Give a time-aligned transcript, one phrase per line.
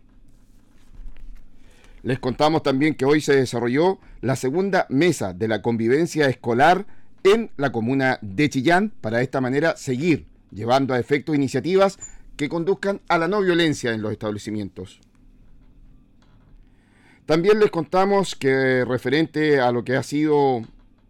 [2.03, 6.87] Les contamos también que hoy se desarrolló la segunda mesa de la convivencia escolar
[7.23, 11.99] en la comuna de Chillán para de esta manera seguir llevando a efecto iniciativas
[12.39, 15.01] que conduzcan a la no violencia en los establecimientos.
[17.27, 20.63] También les contamos que referente a lo que ha sido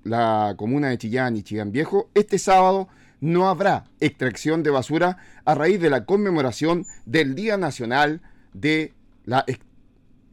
[0.09, 2.89] la comuna de Chillán y Chillán Viejo, este sábado
[3.21, 8.21] no habrá extracción de basura a raíz de la conmemoración del Día Nacional
[8.53, 9.45] de, la,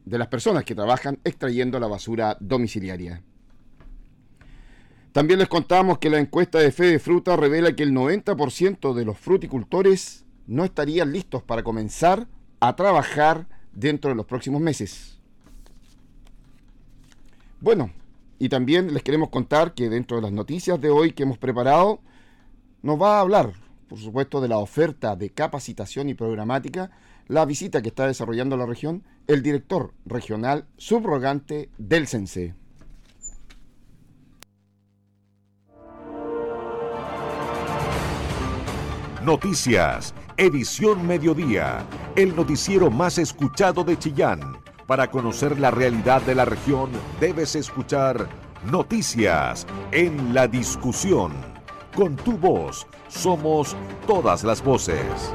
[0.04, 3.22] de las personas que trabajan extrayendo la basura domiciliaria.
[5.12, 9.04] También les contamos que la encuesta de Fe de Fruta revela que el 90% de
[9.04, 12.28] los fruticultores no estarían listos para comenzar
[12.60, 15.18] a trabajar dentro de los próximos meses.
[17.60, 17.90] Bueno,
[18.38, 22.00] y también les queremos contar que dentro de las noticias de hoy que hemos preparado,
[22.82, 23.52] nos va a hablar,
[23.88, 26.90] por supuesto, de la oferta de capacitación y programática,
[27.28, 32.54] la visita que está desarrollando la región, el director regional subrogante del CENSE.
[39.24, 41.84] Noticias, edición mediodía,
[42.14, 44.65] el noticiero más escuchado de Chillán.
[44.86, 48.28] Para conocer la realidad de la región, debes escuchar
[48.70, 51.32] Noticias en la discusión.
[51.94, 53.76] Con tu voz, somos
[54.06, 55.32] todas las voces.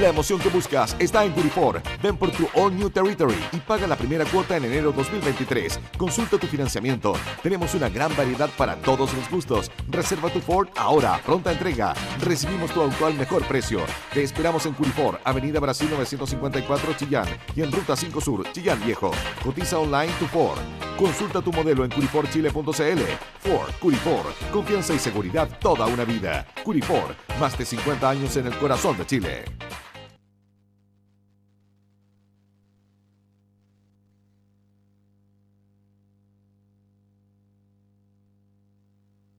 [0.00, 1.80] La emoción que buscas está en Curifor.
[2.02, 5.78] Ven por tu All New Territory y paga la primera cuota en enero 2023.
[5.96, 7.14] Consulta tu financiamiento.
[7.44, 9.70] Tenemos una gran variedad para todos los gustos.
[9.88, 11.94] Reserva tu Ford ahora, pronta entrega.
[12.20, 13.82] Recibimos tu auto al mejor precio.
[14.12, 19.12] Te esperamos en Curifor, Avenida Brasil 954 Chillán y en Ruta 5 Sur, Chillán Viejo.
[19.44, 20.58] Cotiza online tu Ford.
[20.98, 23.02] Consulta tu modelo en curiforchile.cl.
[23.38, 26.48] Ford, Curifor, confianza y seguridad toda una vida.
[26.64, 29.44] Curifor, más de 50 años en el corazón de Chile.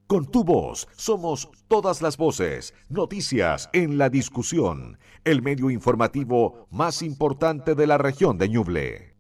[0.08, 7.02] Con tu voz somos todas las voces, noticias en la discusión, el medio informativo más
[7.02, 9.16] importante de la región de Ñuble.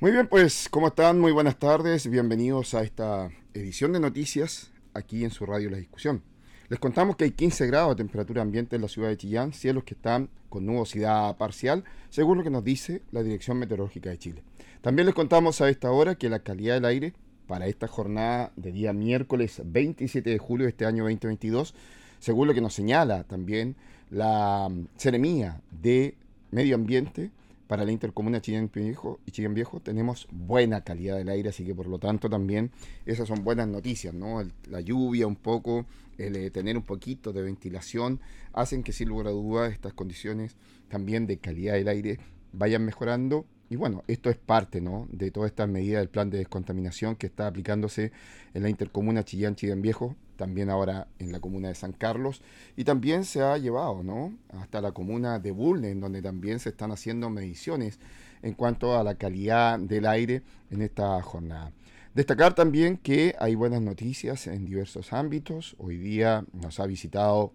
[0.00, 1.20] Muy bien, pues, ¿cómo están?
[1.20, 6.22] Muy buenas tardes, bienvenidos a esta edición de noticias aquí en su radio La Discusión.
[6.70, 9.84] Les contamos que hay 15 grados de temperatura ambiente en la ciudad de Chillán, cielos
[9.84, 14.42] que están con nubosidad parcial, según lo que nos dice la Dirección Meteorológica de Chile.
[14.80, 17.12] También les contamos a esta hora que la calidad del aire
[17.46, 21.74] para esta jornada de día miércoles 27 de julio de este año 2022,
[22.18, 23.76] según lo que nos señala también
[24.10, 26.14] la Ceremía de
[26.50, 27.30] Medio Ambiente
[27.66, 31.74] para la intercomuna Chillán Viejo y Chillán Viejo tenemos buena calidad del aire, así que
[31.74, 32.70] por lo tanto también
[33.06, 34.42] esas son buenas noticias, ¿no?
[34.68, 35.86] la lluvia un poco,
[36.18, 38.20] el eh, tener un poquito de ventilación,
[38.52, 40.56] hacen que sin lugar a dudas estas condiciones
[40.88, 42.18] también de calidad del aire
[42.52, 45.08] vayan mejorando y bueno, esto es parte ¿no?
[45.10, 48.12] de toda esta medida del plan de descontaminación que está aplicándose
[48.54, 52.40] en la intercomuna Chillán Chillán Viejo, también ahora en la comuna de San Carlos,
[52.76, 54.32] y también se ha llevado ¿no?
[54.50, 57.98] hasta la comuna de Bulne, en donde también se están haciendo mediciones
[58.42, 61.72] en cuanto a la calidad del aire en esta jornada.
[62.14, 65.74] Destacar también que hay buenas noticias en diversos ámbitos.
[65.78, 67.52] Hoy día nos ha visitado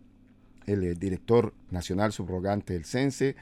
[0.66, 3.38] el eh, director nacional subrogante del CENSE,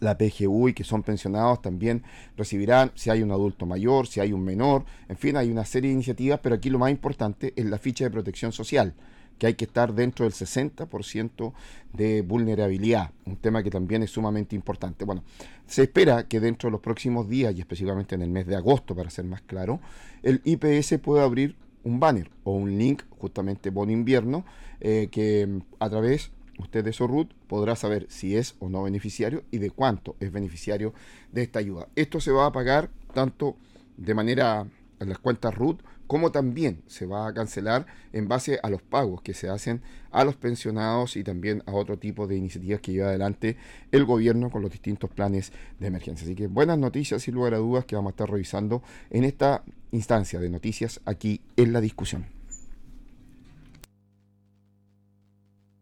[0.00, 2.02] la PGU y que son pensionados también
[2.36, 5.88] recibirán, si hay un adulto mayor, si hay un menor, en fin, hay una serie
[5.88, 8.94] de iniciativas, pero aquí lo más importante es la ficha de protección social
[9.38, 11.52] que hay que estar dentro del 60%
[11.92, 15.04] de vulnerabilidad, un tema que también es sumamente importante.
[15.04, 15.24] Bueno,
[15.66, 18.94] se espera que dentro de los próximos días, y específicamente en el mes de agosto,
[18.94, 19.80] para ser más claro,
[20.22, 21.56] el IPS pueda abrir
[21.86, 24.44] un banner o un link, justamente bono invierno,
[24.80, 29.58] eh, que a través usted de Sorrut podrá saber si es o no beneficiario y
[29.58, 30.92] de cuánto es beneficiario
[31.32, 31.88] de esta ayuda.
[31.94, 33.56] Esto se va a pagar tanto
[33.96, 34.66] de manera
[34.98, 39.22] en las cuentas RUT como también se va a cancelar en base a los pagos
[39.22, 43.08] que se hacen a los pensionados y también a otro tipo de iniciativas que lleva
[43.08, 43.56] adelante
[43.92, 46.24] el gobierno con los distintos planes de emergencia.
[46.24, 49.62] Así que buenas noticias, sin lugar a dudas, que vamos a estar revisando en esta
[49.92, 52.26] instancia de noticias aquí en la discusión.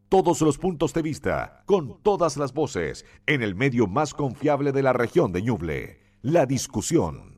[0.08, 4.82] Todos los puntos de vista, con todas las voces, en el medio más confiable de
[4.82, 7.33] la región de Ñuble, la discusión.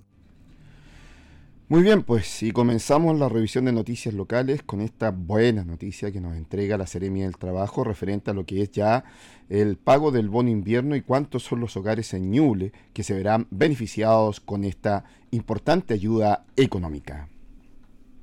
[1.69, 6.21] Muy bien, pues y comenzamos la revisión de noticias locales con esta buena noticia que
[6.21, 9.03] nos entrega la Seremia del Trabajo referente a lo que es ya
[9.49, 13.49] el pago del bono invierno y cuántos son los hogares en Ñuble que se verán
[13.51, 17.29] beneficiados con esta importante ayuda económica.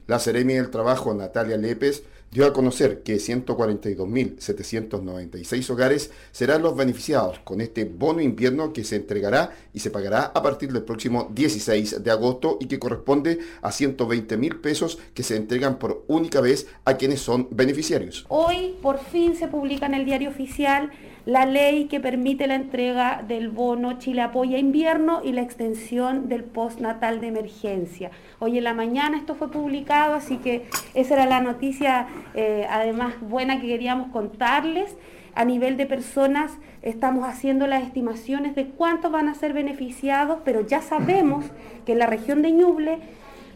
[0.08, 2.04] La Seremia del Trabajo, Natalia Lépez,
[2.34, 8.96] dio a conocer que 142.796 hogares serán los beneficiados con este bono invierno que se
[8.96, 13.70] entregará y se pagará a partir del próximo 16 de agosto y que corresponde a
[13.70, 18.26] 120.000 pesos que se entregan por única vez a quienes son beneficiarios.
[18.30, 20.90] Hoy por fin se publica en el diario oficial
[21.26, 26.44] la ley que permite la entrega del bono Chile Apoya Invierno y la extensión del
[26.44, 28.12] postnatal de emergencia.
[28.40, 33.14] Hoy en la mañana esto fue publicado, así que esa era la noticia eh, además
[33.22, 34.98] buena que queríamos contarles.
[35.36, 40.62] A nivel de personas estamos haciendo las estimaciones de cuántos van a ser beneficiados, pero
[40.62, 41.46] ya sabemos
[41.86, 43.00] que en la región de Ñuble,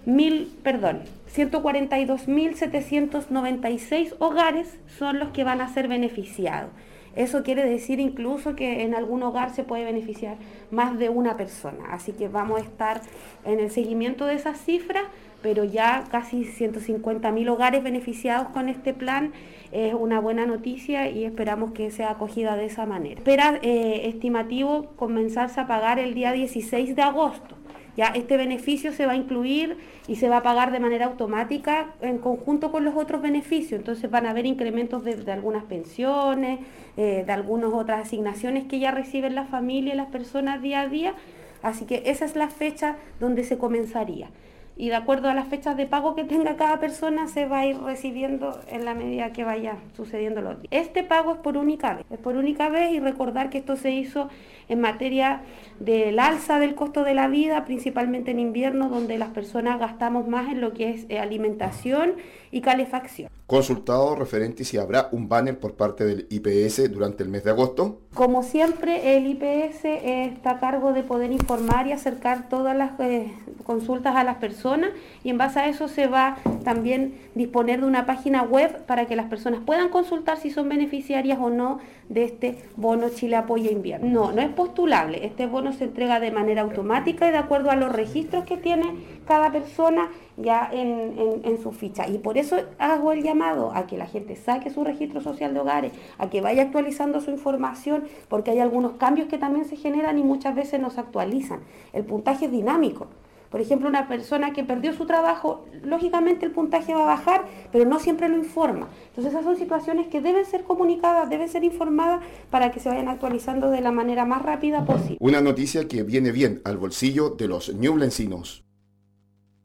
[0.05, 1.01] mil, perdón,
[1.35, 6.71] 142.796 hogares son los que van a ser beneficiados.
[7.17, 10.37] Eso quiere decir incluso que en algún hogar se puede beneficiar
[10.69, 11.85] más de una persona.
[11.91, 13.01] Así que vamos a estar
[13.43, 15.03] en el seguimiento de esas cifras,
[15.41, 19.33] pero ya casi 150 mil hogares beneficiados con este plan
[19.71, 23.17] es una buena noticia y esperamos que sea acogida de esa manera.
[23.17, 27.55] Espera eh, estimativo comenzarse a pagar el día 16 de agosto.
[27.97, 29.77] Ya este beneficio se va a incluir
[30.07, 33.79] y se va a pagar de manera automática en conjunto con los otros beneficios.
[33.79, 36.59] Entonces van a haber incrementos de, algunas pensiones,
[36.95, 40.87] eh, de algunas otras asignaciones que ya reciben la familia y las personas día a
[40.87, 41.15] día.
[41.63, 44.29] Así que esa es la fecha donde se comenzaría
[44.77, 47.65] y de acuerdo a las fechas de pago que tenga cada persona se va a
[47.65, 50.69] ir recibiendo en la medida que vaya sucediendo los días.
[50.71, 53.91] Este pago es por única vez, es por única vez y recordar que esto se
[53.91, 54.29] hizo
[54.69, 55.41] en materia
[55.79, 60.49] del alza del costo de la vida, principalmente en invierno, donde las personas gastamos más
[60.51, 62.13] en lo que es eh, alimentación
[62.51, 63.36] y calefacción.
[63.47, 68.01] Consultado referente si habrá un banner por parte del IPS durante el mes de agosto.
[68.13, 73.31] Como siempre, el IPS está a cargo de poder informar y acercar todas las eh,
[73.63, 74.89] consultas a las personas
[75.23, 79.15] y en base a eso se va también disponer de una página web para que
[79.15, 84.09] las personas puedan consultar si son beneficiarias o no de este bono Chile Apoya Invierno.
[84.09, 85.25] No, no es postulable.
[85.25, 88.93] Este bono se entrega de manera automática y de acuerdo a los registros que tiene
[89.25, 92.07] cada persona ya en, su ficha.
[92.07, 95.59] Y por eso hago el llamado a que la gente saque su registro social de
[95.59, 100.17] hogares, a que vaya actualizando su información, porque hay algunos cambios que también se generan
[100.17, 101.61] y muchas veces no se actualizan.
[101.93, 103.07] El puntaje es dinámico.
[103.49, 107.85] Por ejemplo, una persona que perdió su trabajo, lógicamente el puntaje va a bajar, pero
[107.85, 108.89] no siempre lo informa.
[109.07, 113.07] Entonces esas son situaciones que deben ser comunicadas, deben ser informadas para que se vayan
[113.07, 115.17] actualizando de la manera más rápida posible.
[115.21, 118.66] Una noticia que viene bien al bolsillo de los ñublencinos.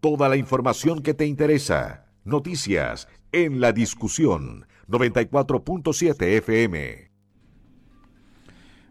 [0.02, 2.06] Toda la información que te interesa.
[2.24, 4.66] Noticias en la discusión.
[4.88, 7.11] 94.7 FM.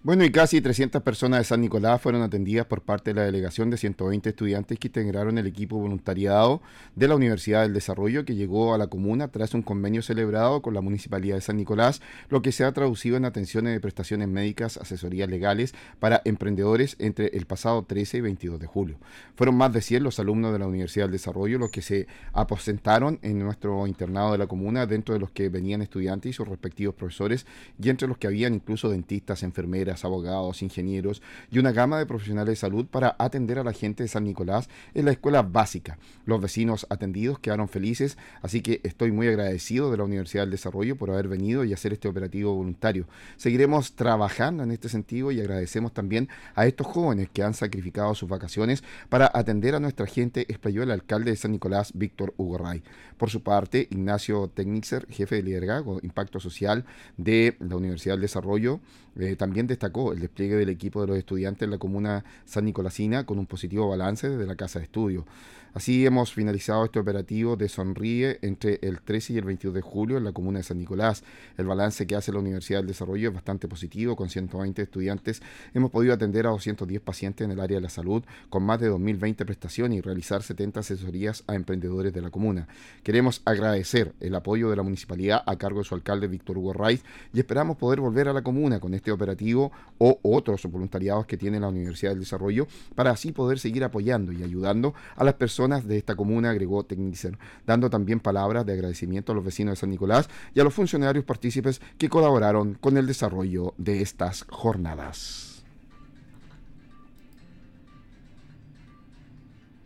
[0.04, 3.70] Bueno, y casi 300 personas de San Nicolás fueron atendidas por parte de la delegación
[3.70, 6.64] de 120 estudiantes que integraron el equipo voluntariado
[6.96, 10.74] de la Universidad del Desarrollo que llegó a la comuna tras un convenio celebrado con
[10.74, 14.78] la Municipalidad de San Nicolás, lo que se ha traducido en atenciones de prestaciones médicas,
[14.78, 18.98] asesorías legales para emprendedores entre el pasado 13 y 22 de julio.
[19.36, 23.20] Fueron más de 100 los alumnos de la Universidad del Desarrollo los que se aposentaron
[23.22, 26.96] en nuestro internado de la comuna, dentro de los que venían estudiantes y sus respectivos
[26.96, 27.46] profesores,
[27.80, 31.22] y entre los que habían incluso dentistas, enfermeras, abogados, ingenieros
[31.52, 34.70] y una gama de profesionales de salud para atender a la gente de San Nicolás
[34.94, 35.98] en la escuela básica.
[36.26, 40.96] Los vecinos atendidos quedaron felices, así que estoy muy agradecido de la Universidad del Desarrollo
[40.96, 43.08] por haber venido y hacer este operativo voluntario.
[43.38, 48.30] Seguiremos trabajando en este sentido y agradecemos también a estos jóvenes que han sacrificado sus
[48.30, 52.84] vacaciones para atender a nuestra gente, explayó el alcalde de San Nicolás, Víctor Hugo Ray.
[53.18, 56.86] Por su parte, Ignacio Technixer, jefe de liderazgo Impacto Social
[57.18, 58.80] de la Universidad del Desarrollo,
[59.20, 63.26] eh, también destacó el despliegue del equipo de los estudiantes en la comuna San Nicolasina
[63.26, 65.26] con un positivo balance desde la casa de estudio.
[65.74, 70.18] Así hemos finalizado este operativo de Sonríe entre el 13 y el 22 de julio
[70.18, 71.24] en la comuna de San Nicolás.
[71.58, 75.42] El balance que hace la Universidad del Desarrollo es bastante positivo, con 120 estudiantes.
[75.74, 78.90] Hemos podido atender a 210 pacientes en el área de la salud, con más de
[78.90, 82.68] 2020 prestaciones y realizar 70 asesorías a emprendedores de la comuna.
[83.02, 87.02] Queremos agradecer el apoyo de la municipalidad a cargo de su alcalde Víctor Hugo Raiz
[87.34, 91.62] y esperamos poder volver a la comuna con este operativo o otros voluntariados que tiene
[91.62, 95.98] la Universidad del Desarrollo para así poder seguir apoyando y ayudando a las personas de
[95.98, 97.38] esta comuna, agregó Technicer,
[97.68, 101.24] dando también palabras de agradecimiento a los vecinos de San Nicolás y a los funcionarios
[101.24, 105.64] partícipes que colaboraron con el desarrollo de estas jornadas.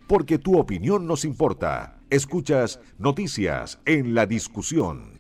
[0.08, 1.98] Porque tu opinión nos importa.
[2.10, 5.20] Escuchas noticias en la discusión.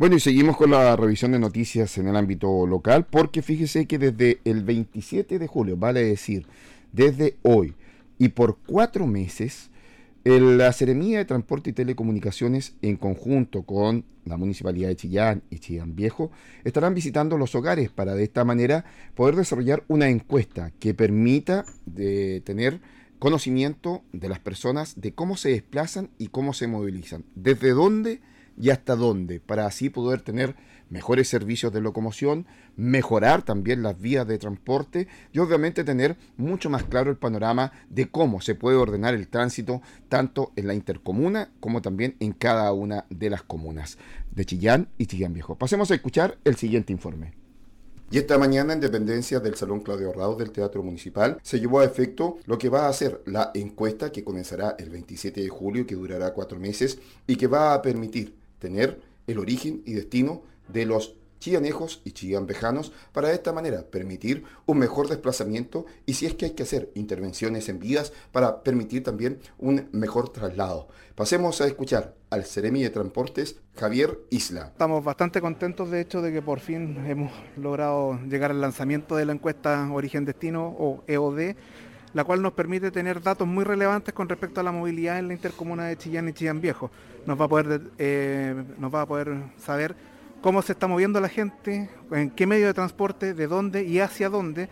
[0.00, 3.98] Bueno, y seguimos con la revisión de noticias en el ámbito local, porque fíjese que
[3.98, 6.46] desde el 27 de julio, vale decir,
[6.90, 7.74] desde hoy,
[8.20, 9.70] y por cuatro meses
[10.24, 15.96] la Seremía de Transporte y Telecomunicaciones, en conjunto con la Municipalidad de Chillán y Chillán
[15.96, 16.30] Viejo,
[16.62, 18.84] estarán visitando los hogares para de esta manera
[19.14, 22.82] poder desarrollar una encuesta que permita de tener
[23.18, 28.20] conocimiento de las personas de cómo se desplazan y cómo se movilizan, desde dónde
[28.60, 30.56] y hasta dónde, para así poder tener
[30.90, 36.84] mejores servicios de locomoción, mejorar también las vías de transporte y obviamente tener mucho más
[36.84, 41.80] claro el panorama de cómo se puede ordenar el tránsito tanto en la intercomuna como
[41.80, 43.96] también en cada una de las comunas
[44.32, 45.56] de Chillán y Chillán Viejo.
[45.56, 47.32] Pasemos a escuchar el siguiente informe.
[48.12, 51.84] Y esta mañana, en dependencia del Salón Claudio Raúl del Teatro Municipal, se llevó a
[51.84, 55.94] efecto lo que va a ser la encuesta que comenzará el 27 de julio, que
[55.94, 61.14] durará cuatro meses y que va a permitir tener el origen y destino de los
[61.40, 66.44] chianejos y chianvejanos para de esta manera permitir un mejor desplazamiento y si es que
[66.44, 70.88] hay que hacer intervenciones en vías para permitir también un mejor traslado.
[71.16, 74.66] Pasemos a escuchar al Ceremi de Transportes Javier Isla.
[74.66, 79.24] Estamos bastante contentos de hecho de que por fin hemos logrado llegar al lanzamiento de
[79.24, 81.56] la encuesta Origen Destino o EOD
[82.12, 85.34] la cual nos permite tener datos muy relevantes con respecto a la movilidad en la
[85.34, 86.90] intercomuna de Chillán y Chillán Viejo.
[87.24, 89.94] Nos va a poder, eh, nos va a poder saber
[90.40, 94.28] cómo se está moviendo la gente, en qué medio de transporte, de dónde y hacia
[94.28, 94.68] dónde,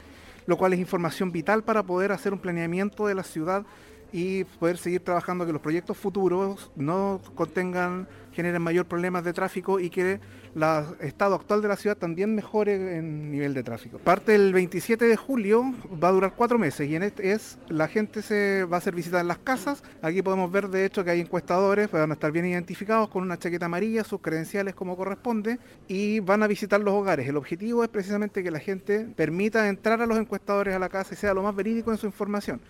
[0.46, 3.64] lo cual es información vital para poder hacer un planeamiento de la ciudad
[4.12, 9.80] y poder seguir trabajando que los proyectos futuros no contengan, generen mayor problemas de tráfico
[9.80, 10.20] y que
[10.54, 10.64] el
[11.00, 13.98] estado actual de la ciudad también mejore en nivel de tráfico.
[13.98, 15.64] Parte el 27 de julio,
[16.02, 18.94] va a durar cuatro meses y en este es la gente se va a hacer
[18.94, 19.82] visitas en las casas.
[20.02, 23.38] Aquí podemos ver de hecho que hay encuestadores, van a estar bien identificados con una
[23.38, 27.28] chaqueta amarilla, sus credenciales como corresponde y van a visitar los hogares.
[27.28, 31.14] El objetivo es precisamente que la gente permita entrar a los encuestadores a la casa
[31.14, 32.60] y sea lo más verídico en su información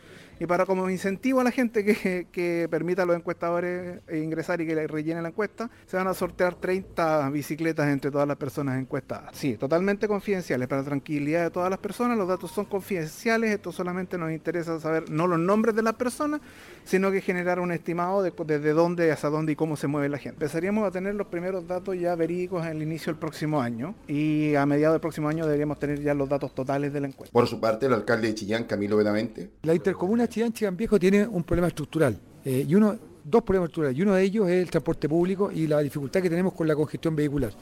[0.41, 4.67] y para como incentivo a la gente que, que permita a los encuestadores ingresar y
[4.67, 9.37] que rellenen la encuesta, se van a sortear 30 bicicletas entre todas las personas encuestadas.
[9.37, 13.73] Sí, totalmente confidenciales, para la tranquilidad de todas las personas, los datos son confidenciales, esto
[13.73, 16.41] solamente nos interesa saber no los nombres de las personas,
[16.89, 20.17] sino que generar un estimado de desde dónde, hasta dónde y cómo se mueve la
[20.17, 20.37] gente.
[20.37, 24.55] Empezaríamos a tener los primeros datos ya verídicos en el inicio del próximo año y
[24.55, 27.31] a mediados del próximo año deberíamos tener ya los datos totales de la encuesta.
[27.31, 29.51] Por su parte, el alcalde de Chillán, Camilo Benavente.
[29.65, 34.03] La intercomuna Chillán-Chillán Viejo tiene un problema estructural eh, y uno dos problemas estructurales y
[34.03, 37.15] uno de ellos es el transporte público y la dificultad que tenemos con la congestión
[37.15, 37.53] vehicular,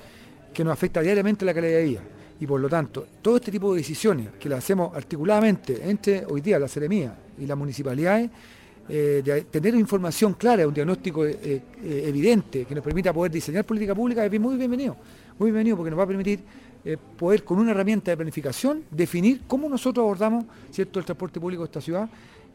[0.55, 2.01] que nos afecta diariamente la calidad de vida.
[2.39, 6.43] Y por lo tanto, todo este tipo de decisiones que las hacemos articuladamente entre hoy
[6.43, 8.31] día la Seremía y las municipalidades,
[8.89, 11.63] eh, de tener información clara, un diagnóstico eh, eh,
[12.07, 14.97] evidente que nos permita poder diseñar política pública es muy bienvenido.
[15.39, 16.41] Muy bienvenido porque nos va a permitir
[17.19, 21.01] poder con una herramienta de planificación definir cómo nosotros abordamos ¿cierto?
[21.01, 22.09] el transporte público de esta ciudad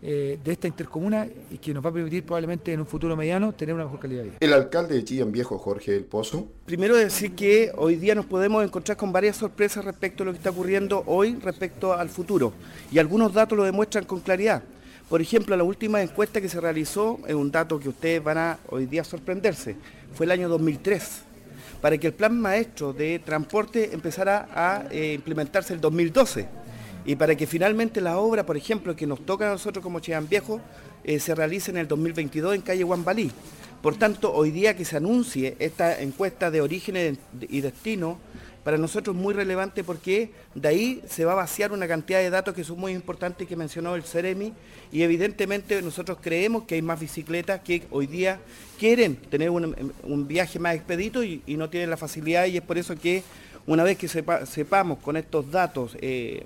[0.03, 3.53] eh, de esta intercomuna y que nos va a permitir probablemente en un futuro mediano
[3.53, 4.37] tener una mejor calidad de vida.
[4.39, 6.47] El alcalde de Chillán Viejo, Jorge del Pozo.
[6.65, 10.39] Primero decir que hoy día nos podemos encontrar con varias sorpresas respecto a lo que
[10.39, 12.51] está ocurriendo hoy respecto al futuro
[12.91, 14.63] y algunos datos lo demuestran con claridad.
[15.11, 18.59] Por ejemplo, la última encuesta que se realizó es un dato que ustedes van a
[18.69, 19.75] hoy día sorprenderse.
[20.13, 21.23] Fue el año 2003
[21.81, 26.47] para que el plan maestro de transporte empezara a eh, implementarse el 2012
[27.03, 30.29] y para que finalmente la obra, por ejemplo, que nos toca a nosotros como Chillán
[30.29, 30.61] Viejo,
[31.03, 33.33] eh, se realice en el 2022 en calle Guambalí.
[33.81, 37.17] Por tanto, hoy día que se anuncie esta encuesta de orígenes
[37.49, 38.17] y destino,
[38.63, 42.29] para nosotros es muy relevante porque de ahí se va a vaciar una cantidad de
[42.29, 44.53] datos que son muy importantes que mencionó el Ceremi
[44.91, 48.39] y evidentemente nosotros creemos que hay más bicicletas que hoy día
[48.79, 52.95] quieren tener un, viaje más expedito y, no tienen la facilidad y es por eso
[52.95, 53.23] que
[53.67, 56.43] una vez que sepamos con estos datos eh,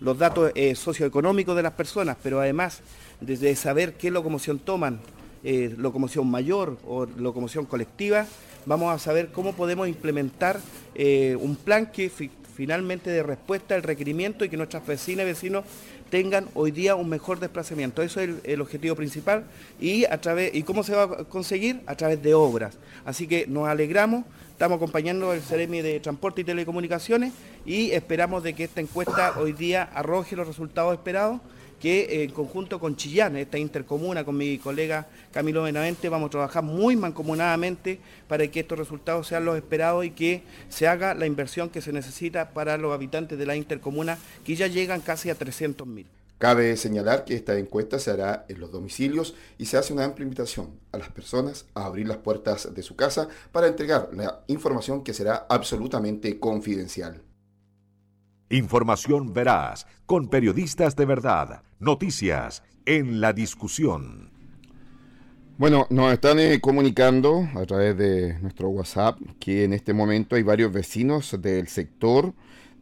[0.00, 2.80] los datos eh, socioeconómicos de las personas, pero además
[3.20, 5.00] desde saber qué locomoción toman,
[5.42, 8.26] eh, locomoción mayor o locomoción colectiva,
[8.68, 10.60] vamos a saber cómo podemos implementar
[10.94, 12.12] eh, un plan que
[12.54, 15.64] finalmente dé respuesta al requerimiento y que nuestras vecinas y vecinos
[16.10, 18.02] tengan hoy día un mejor desplazamiento.
[18.02, 19.44] Eso es el, objetivo principal
[19.80, 22.76] y a través y cómo se va a conseguir a través de obras.
[23.06, 27.32] Así que nos alegramos, estamos acompañando el CEREMI de Transporte y Telecomunicaciones
[27.64, 31.40] y esperamos de que esta encuesta hoy día arroje los resultados esperados
[31.80, 36.30] que eh, en conjunto con Chillán, esta intercomuna, con mi colega Camilo Benavente, vamos a
[36.30, 41.26] trabajar muy mancomunadamente para que estos resultados sean los esperados y que se haga la
[41.26, 45.38] inversión que se necesita para los habitantes de la intercomuna, que ya llegan casi a
[45.38, 46.06] 300.000.
[46.38, 50.22] Cabe señalar que esta encuesta se hará en los domicilios y se hace una amplia
[50.22, 55.02] invitación a las personas a abrir las puertas de su casa para entregar la información
[55.02, 57.22] que será absolutamente confidencial.
[58.50, 64.30] Información veraz, con periodistas de verdad, noticias en la discusión.
[65.58, 70.42] Bueno, nos están eh, comunicando a través de nuestro WhatsApp que en este momento hay
[70.44, 72.32] varios vecinos del sector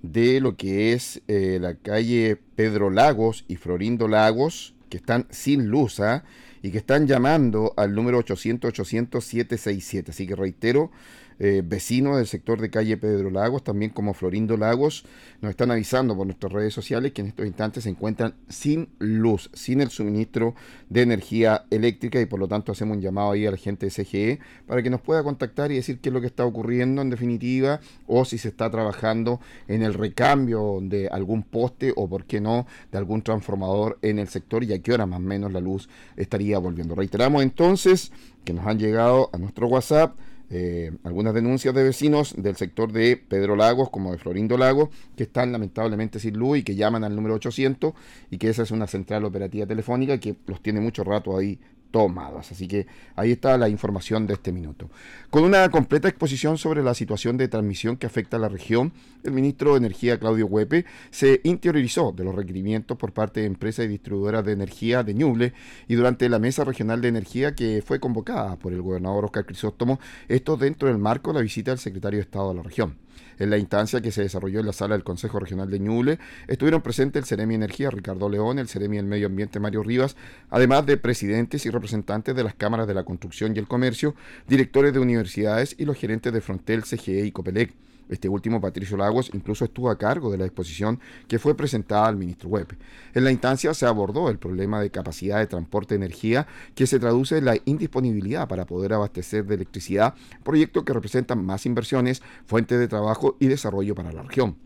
[0.02, 5.66] de lo que es eh, la calle Pedro Lagos y Florindo Lagos que están sin
[5.66, 6.24] luz ¿ah?
[6.62, 10.10] y que están llamando al número 800-800-767.
[10.10, 10.90] Así que reitero,
[11.38, 15.04] eh, vecinos del sector de calle Pedro Lagos, también como Florindo Lagos,
[15.40, 19.50] nos están avisando por nuestras redes sociales que en estos instantes se encuentran sin luz,
[19.52, 20.54] sin el suministro
[20.88, 23.92] de energía eléctrica y por lo tanto hacemos un llamado ahí a la gente de
[23.92, 27.10] CGE para que nos pueda contactar y decir qué es lo que está ocurriendo en
[27.10, 32.40] definitiva o si se está trabajando en el recambio de algún poste o por qué
[32.40, 35.60] no de algún transformador en el sector y a qué hora más o menos la
[35.60, 36.94] luz estaría volviendo.
[36.94, 38.12] Reiteramos entonces
[38.44, 40.16] que nos han llegado a nuestro WhatsApp
[40.48, 45.24] eh, algunas denuncias de vecinos del sector de Pedro Lagos como de Florindo Lagos que
[45.24, 47.92] están lamentablemente sin luz y que llaman al número 800
[48.30, 51.58] y que esa es una central operativa telefónica que los tiene mucho rato ahí
[51.96, 52.52] tomadas.
[52.52, 54.90] Así que ahí está la información de este minuto.
[55.30, 58.92] Con una completa exposición sobre la situación de transmisión que afecta a la región,
[59.24, 63.86] el ministro de Energía, Claudio Huepe, se interiorizó de los requerimientos por parte de empresas
[63.86, 65.54] y distribuidoras de energía de Ñuble
[65.88, 69.98] y durante la mesa regional de energía que fue convocada por el gobernador Oscar Crisóstomo,
[70.28, 73.05] esto dentro del marco de la visita del secretario de Estado de la región.
[73.38, 76.18] En la instancia que se desarrolló en la sala del Consejo Regional de Ñuble
[76.48, 80.16] estuvieron presentes el Ceremi Energía Ricardo León, el Ceremi del Medio Ambiente Mario Rivas,
[80.50, 84.14] además de presidentes y representantes de las cámaras de la construcción y el comercio,
[84.48, 87.72] directores de universidades y los gerentes de Frontel, CGE y Copelec.
[88.08, 92.16] Este último, Patricio Lagos, incluso estuvo a cargo de la exposición que fue presentada al
[92.16, 92.76] ministro Webb.
[93.14, 96.98] En la instancia se abordó el problema de capacidad de transporte de energía que se
[96.98, 100.14] traduce en la indisponibilidad para poder abastecer de electricidad,
[100.44, 104.65] proyectos que representan más inversiones, fuentes de trabajo y desarrollo para la región.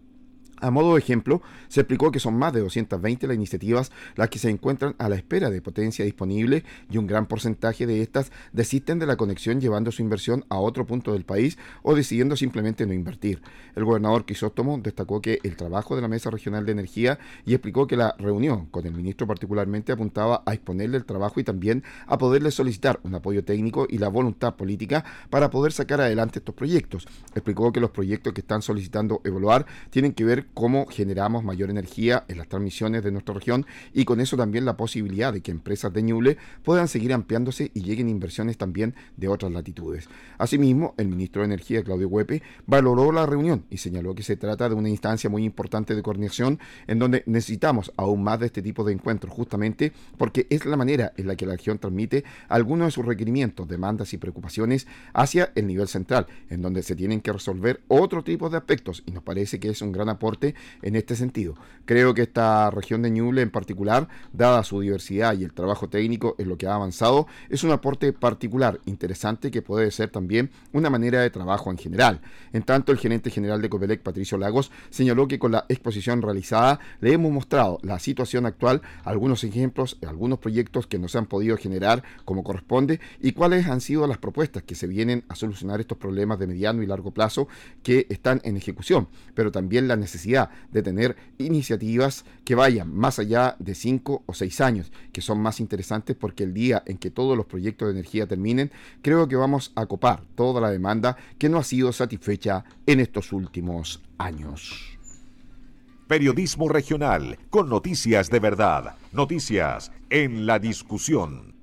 [0.60, 4.38] A modo de ejemplo, se explicó que son más de 220 las iniciativas las que
[4.38, 8.98] se encuentran a la espera de potencia disponible y un gran porcentaje de estas desisten
[8.98, 12.92] de la conexión llevando su inversión a otro punto del país o decidiendo simplemente no
[12.92, 13.40] invertir.
[13.74, 17.86] El gobernador Quisóstomo destacó que el trabajo de la Mesa Regional de Energía y explicó
[17.86, 22.18] que la reunión con el ministro particularmente apuntaba a exponerle el trabajo y también a
[22.18, 27.06] poderle solicitar un apoyo técnico y la voluntad política para poder sacar adelante estos proyectos.
[27.34, 32.24] Explicó que los proyectos que están solicitando evaluar tienen que ver cómo generamos mayor energía
[32.28, 35.92] en las transmisiones de nuestra región y con eso también la posibilidad de que empresas
[35.92, 40.08] de Ñuble puedan seguir ampliándose y lleguen inversiones también de otras latitudes.
[40.38, 44.68] Asimismo, el ministro de Energía, Claudio Huepe, valoró la reunión y señaló que se trata
[44.68, 48.84] de una instancia muy importante de coordinación en donde necesitamos aún más de este tipo
[48.84, 52.92] de encuentros, justamente porque es la manera en la que la región transmite algunos de
[52.92, 57.80] sus requerimientos, demandas y preocupaciones hacia el nivel central, en donde se tienen que resolver
[57.88, 60.39] otro tipo de aspectos y nos parece que es un gran aporte
[60.82, 61.54] en este sentido.
[61.84, 66.36] Creo que esta región de Ñuble en particular, dada su diversidad y el trabajo técnico
[66.38, 70.88] en lo que ha avanzado, es un aporte particular, interesante, que puede ser también una
[70.88, 72.20] manera de trabajo en general.
[72.52, 76.78] En tanto, el gerente general de Copelec, Patricio Lagos, señaló que con la exposición realizada
[77.00, 81.56] le hemos mostrado la situación actual, algunos ejemplos, algunos proyectos que no se han podido
[81.56, 85.98] generar como corresponde y cuáles han sido las propuestas que se vienen a solucionar estos
[85.98, 87.48] problemas de mediano y largo plazo
[87.82, 90.29] que están en ejecución, pero también la necesidad
[90.70, 95.60] de tener iniciativas que vayan más allá de cinco o seis años, que son más
[95.60, 98.70] interesantes porque el día en que todos los proyectos de energía terminen,
[99.02, 103.32] creo que vamos a copar toda la demanda que no ha sido satisfecha en estos
[103.32, 104.98] últimos años.
[106.06, 111.54] Periodismo regional con noticias de verdad, noticias en la discusión.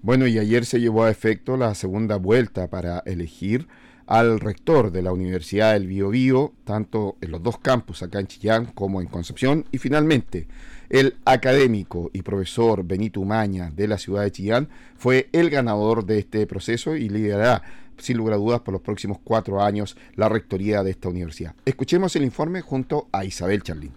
[0.00, 3.66] Bueno, y ayer se llevó a efecto la segunda vuelta para elegir
[4.08, 8.66] al rector de la Universidad del Biobío, tanto en los dos campus, acá en Chillán
[8.74, 10.48] como en Concepción, y finalmente
[10.88, 16.20] el académico y profesor Benito Umaña de la ciudad de Chillán fue el ganador de
[16.20, 17.62] este proceso y liderará
[17.98, 21.54] sin lugar a dudas por los próximos cuatro años la rectoría de esta universidad.
[21.66, 23.92] Escuchemos el informe junto a Isabel Charlín.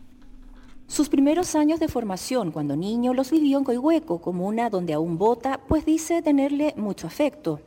[0.88, 5.62] Sus primeros años de formación cuando niño los vivió en Coihueco, comuna donde aún vota,
[5.70, 7.62] pues dice tenerle mucho afecto.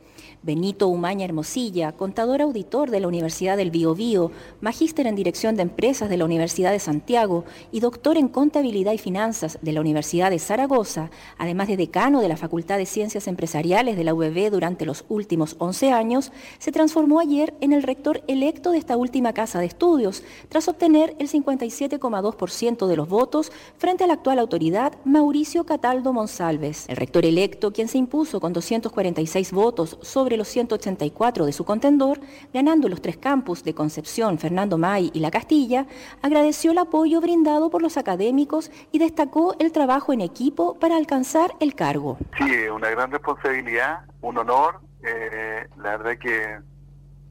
[0.45, 4.29] Benito Umaña Hermosilla, contador auditor de la Universidad del Biobío,
[4.61, 8.99] magíster en Dirección de Empresas de la Universidad de Santiago y doctor en Contabilidad y
[8.99, 13.97] Finanzas de la Universidad de Zaragoza, además de decano de la Facultad de Ciencias Empresariales
[13.97, 18.69] de la UBB durante los últimos 11 años, se transformó ayer en el rector electo
[18.69, 24.07] de esta última casa de estudios, tras obtener el 57,2% de los votos frente a
[24.07, 26.87] la actual autoridad Mauricio Cataldo Monsalves.
[26.87, 32.19] El rector electo, quien se impuso con 246 votos sobre los 184 de su contendor,
[32.53, 35.85] ganando los tres campus de Concepción, Fernando May y La Castilla,
[36.21, 41.51] agradeció el apoyo brindado por los académicos y destacó el trabajo en equipo para alcanzar
[41.59, 42.17] el cargo.
[42.37, 46.57] Sí, una gran responsabilidad, un honor, eh, la verdad que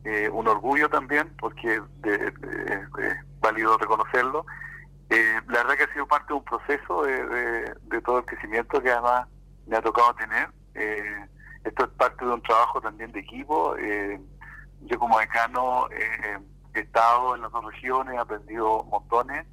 [0.04, 4.44] eh, un orgullo también, porque es válido reconocerlo.
[5.10, 8.82] Eh, la verdad que ha sido parte de un proceso de, de, todo el crecimiento
[8.82, 9.28] que además
[9.66, 10.48] me ha tocado tener.
[10.74, 11.26] Eh,
[11.64, 13.76] esto es parte de un trabajo también de equipo.
[13.76, 14.20] Eh,
[14.82, 16.38] yo como decano eh,
[16.74, 19.46] he estado en las dos regiones, he aprendido montones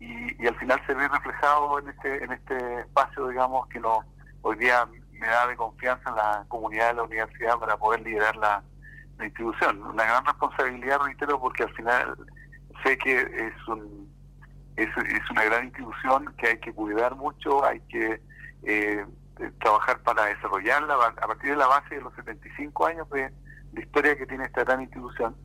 [0.00, 4.04] y, al final se ve reflejado en este, en este espacio, digamos, que no,
[4.42, 8.36] hoy día me da de confianza en la comunidad de la universidad para poder liderar
[8.36, 8.62] la,
[9.20, 9.82] institución.
[9.82, 12.16] Una gran responsabilidad, reitero, porque al final
[12.84, 14.08] sé que es, un,
[14.76, 18.22] es, es una gran institución que hay que cuidar mucho, hay que...
[18.62, 19.04] Eh,
[19.60, 23.30] trabajar para desarrollarla a partir de la base de los 75 años de,
[23.80, 25.36] historia que tiene esta gran institución.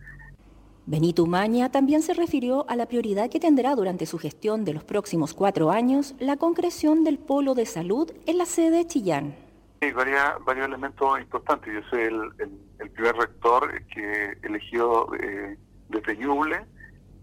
[0.86, 4.84] Benito Umaña también se refirió a la prioridad que tendrá durante su gestión de los
[4.84, 9.36] próximos cuatro años la concreción del polo de salud en la sede de Chillán.
[9.82, 11.74] Sí, varios, varios elementos importantes.
[11.74, 15.58] Yo soy el, primer rector que eligió eh,
[15.90, 16.66] desde Ñuble.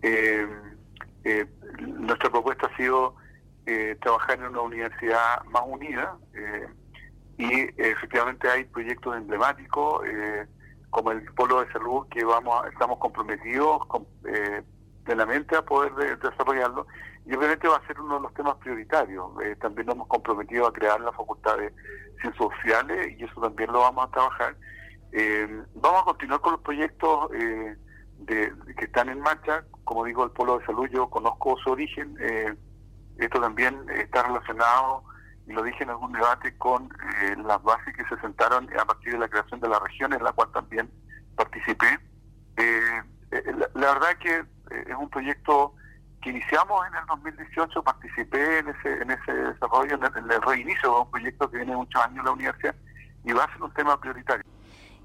[0.02, 0.46] Eh,
[1.24, 1.46] eh,
[1.80, 3.14] nuestra propuesta ha sido
[3.66, 6.66] eh, trabajar en una universidad más unida eh,
[7.37, 10.46] y efectivamente hay proyectos emblemáticos eh,
[10.88, 14.07] como el polo de salud que vamos estamos comprometidos con,
[15.05, 16.87] plenamente a poder desarrollarlo
[17.27, 19.31] y obviamente va a ser uno de los temas prioritarios.
[19.61, 21.73] también nos hemos comprometido a crear la Facultad de
[22.20, 24.57] Ciencias Sociales y eso también lo vamos a trabajar.
[25.75, 29.64] vamos a continuar con los proyectos de, que están en marcha.
[29.85, 32.16] Como digo, el polo de salud yo conozco su origen.
[33.20, 35.04] Esto también está relacionado,
[35.46, 36.85] y lo dije en algún debate, con
[37.22, 40.22] eh, las bases que se sentaron a partir de la creación de la región, en
[40.22, 40.90] la cual también
[41.37, 41.98] participé.
[42.56, 43.42] Eh, eh,
[43.74, 45.74] la, verdad que es un proyecto
[46.22, 51.00] que iniciamos en el 2018, participé en ese, en ese desarrollo, en el, reinicio de
[51.00, 52.74] un proyecto que viene muchos años en la universidad
[53.24, 54.44] y va a ser un tema prioritario.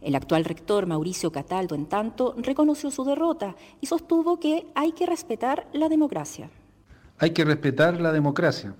[0.02, 5.06] El actual rector Mauricio Cataldo, en tanto, reconoció su derrota y sostuvo que hay que
[5.06, 6.50] respetar la democracia.
[7.18, 8.76] Hay que respetar la democracia.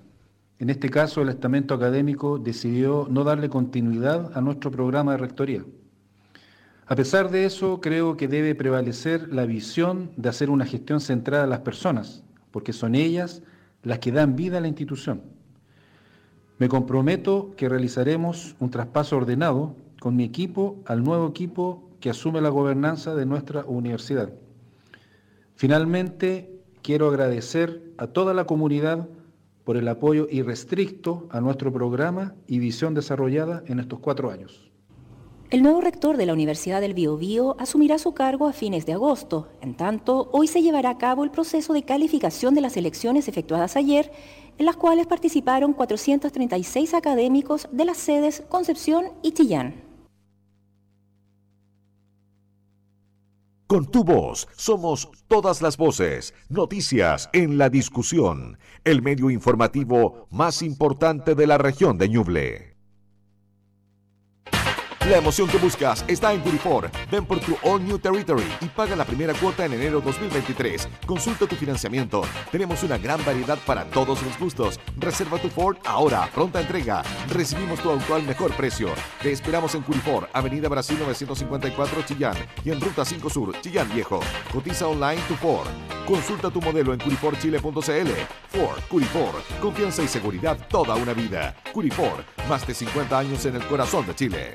[0.58, 5.64] En este caso, el estamento académico decidió no darle continuidad a nuestro programa de rectoría.
[6.86, 11.44] A pesar de eso, creo que debe prevalecer la visión de hacer una gestión centrada
[11.44, 13.42] en las personas, porque son ellas
[13.82, 15.22] las que dan vida a la institución.
[16.58, 22.42] Me comprometo que realizaremos un traspaso ordenado con mi equipo al nuevo equipo que asume
[22.42, 24.30] la gobernanza de nuestra universidad.
[25.54, 26.55] Finalmente,
[26.86, 29.08] quiero agradecer a toda la comunidad
[29.64, 34.70] por el apoyo irrestricto a nuestro programa y visión desarrollada en estos cuatro años.
[35.50, 39.48] El nuevo rector de la Universidad del Biobío asumirá su cargo a fines de agosto.
[39.60, 43.74] En tanto, hoy se llevará a cabo el proceso de calificación de las elecciones efectuadas
[43.74, 44.12] ayer,
[44.56, 49.85] en las cuales participaron 436 académicos de las sedes Concepción y Chillán.
[53.66, 60.62] Con tu voz somos todas las voces, noticias en la discusión, el medio informativo más
[60.62, 62.65] importante de la región de Ñuble.
[65.10, 66.90] La emoción que buscas está en Curifor.
[67.12, 70.88] Ven por tu All New Territory y paga la primera cuota en enero 2023.
[71.06, 72.22] Consulta tu financiamiento.
[72.50, 74.80] Tenemos una gran variedad para todos los gustos.
[74.98, 77.04] Reserva tu Ford ahora, pronta entrega.
[77.28, 78.88] Recibimos tu auto al mejor precio.
[79.22, 84.18] Te esperamos en Curifor, Avenida Brasil 954 Chillán y en Ruta 5 Sur, Chillán Viejo.
[84.52, 85.68] Cotiza online tu Ford.
[86.04, 88.10] Consulta tu modelo en curiforchile.cl.
[88.48, 91.54] Ford, Curifor, confianza y seguridad toda una vida.
[91.72, 94.54] Curifor, más de 50 años en el corazón de Chile.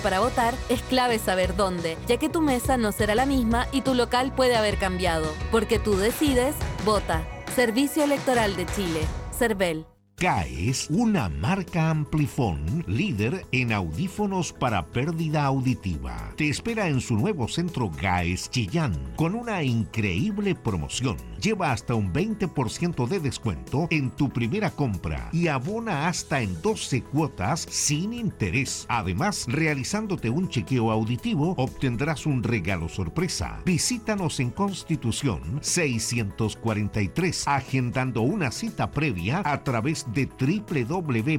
[0.01, 3.81] para votar es clave saber dónde, ya que tu mesa no será la misma y
[3.81, 5.27] tu local puede haber cambiado.
[5.51, 7.23] Porque tú decides, vota.
[7.55, 9.01] Servicio Electoral de Chile.
[9.37, 9.90] CERVEL.
[10.21, 16.31] GAES, una marca Amplifon líder en audífonos para pérdida auditiva.
[16.37, 21.17] Te espera en su nuevo centro GAES Chillán con una increíble promoción.
[21.41, 27.01] Lleva hasta un 20% de descuento en tu primera compra y abona hasta en 12
[27.01, 28.85] cuotas sin interés.
[28.89, 33.59] Además, realizándote un chequeo auditivo, obtendrás un regalo sorpresa.
[33.65, 41.31] Visítanos en Constitución 643, agendando una cita previa a través de de www.caes.cl.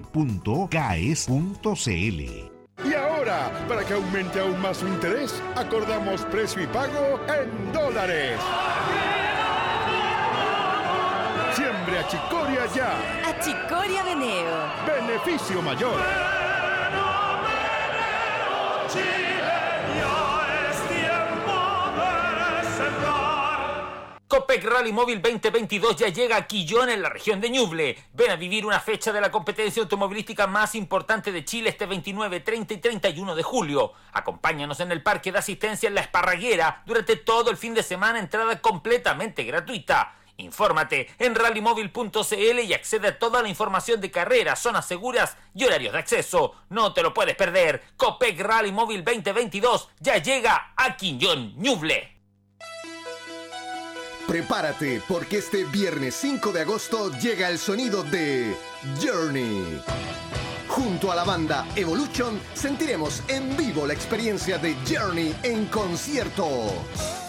[2.85, 8.40] Y ahora, para que aumente aún más su interés, acordamos precio y pago en dólares.
[11.54, 13.28] Siempre a Chicoria ya.
[13.28, 14.72] A Chicoria Veneo.
[14.87, 16.00] Beneficio mayor.
[24.33, 27.99] Copec Rally Móvil 2022 ya llega a Quillón en la región de Ñuble.
[28.14, 32.40] Ven a vivir una fecha de la competencia automovilística más importante de Chile este 29,
[32.40, 33.92] 30 y 31 de julio.
[34.14, 38.21] Acompáñanos en el parque de asistencia en La Esparraguera durante todo el fin de semana,
[38.21, 40.14] entrada completamente gratuita.
[40.38, 45.92] Infórmate en rallymóvil.cl y accede a toda la información de carreras, zonas seguras y horarios
[45.92, 46.55] de acceso.
[46.71, 47.83] No te lo puedes perder.
[47.99, 52.12] Copec Rally Móvil 2022 ya llega a Quillón Ñuble.
[54.33, 58.57] Prepárate porque este viernes 5 de agosto llega el sonido de
[58.99, 59.79] Journey.
[60.68, 66.49] Junto a la banda Evolution sentiremos en vivo la experiencia de Journey en concierto.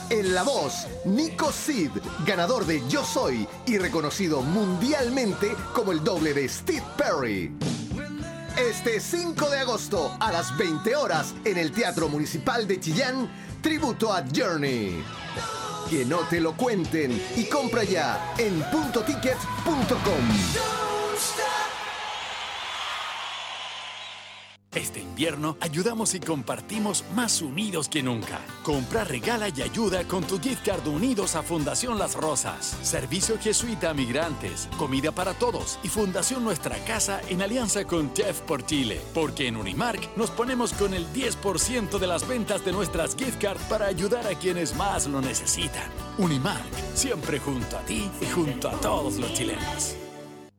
[0.10, 1.92] En la voz, Nico Sid,
[2.26, 7.52] ganador de Yo Soy y reconocido mundialmente como el doble de Steve Perry.
[8.58, 13.30] Este 5 de agosto a las 20 horas en el Teatro Municipal de Chillán,
[13.62, 15.04] tributo a Journey.
[15.93, 21.53] Que no te lo cuenten y compra ya en puntoticket.com.
[24.76, 28.40] Este invierno, ayudamos y compartimos más unidos que nunca.
[28.64, 32.76] Compra, regala y ayuda con tu gift card unidos a Fundación Las Rosas.
[32.82, 38.42] Servicio Jesuita a Migrantes, comida para todos y Fundación Nuestra Casa en alianza con Jeff
[38.42, 39.00] por Chile.
[39.14, 43.62] Porque en Unimark nos ponemos con el 10% de las ventas de nuestras gift cards
[43.66, 45.92] para ayudar a quienes más lo necesitan.
[46.18, 49.96] Unimark, siempre junto a ti y junto a todos los chilenos.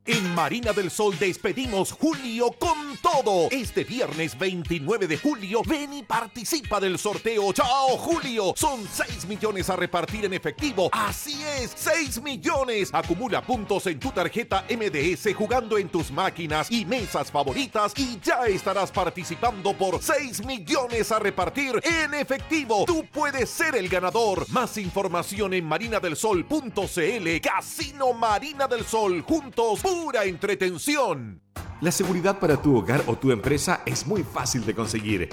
[0.06, 3.48] En Marina del Sol despedimos julio con todo.
[3.50, 7.54] Este viernes 29 de julio, ven y participa del sorteo.
[7.54, 8.52] ¡Chao, Julio!
[8.54, 10.90] Son 6 millones a repartir en efectivo.
[10.92, 12.90] Así es, 6 millones.
[12.92, 18.44] Acumula puntos en tu tarjeta MDS jugando en tus máquinas y mesas favoritas y ya
[18.46, 22.84] estarás participando por 6 millones a repartir en efectivo.
[22.84, 24.46] Tú puedes ser el ganador.
[24.50, 27.40] Más información en marinadelsol.cl.
[27.40, 29.22] Casino Marina del Sol.
[29.26, 31.40] Juntos pura entretención.
[31.80, 35.28] La seguridad para tu hogar o tu empresa es muy fácil de conseguir.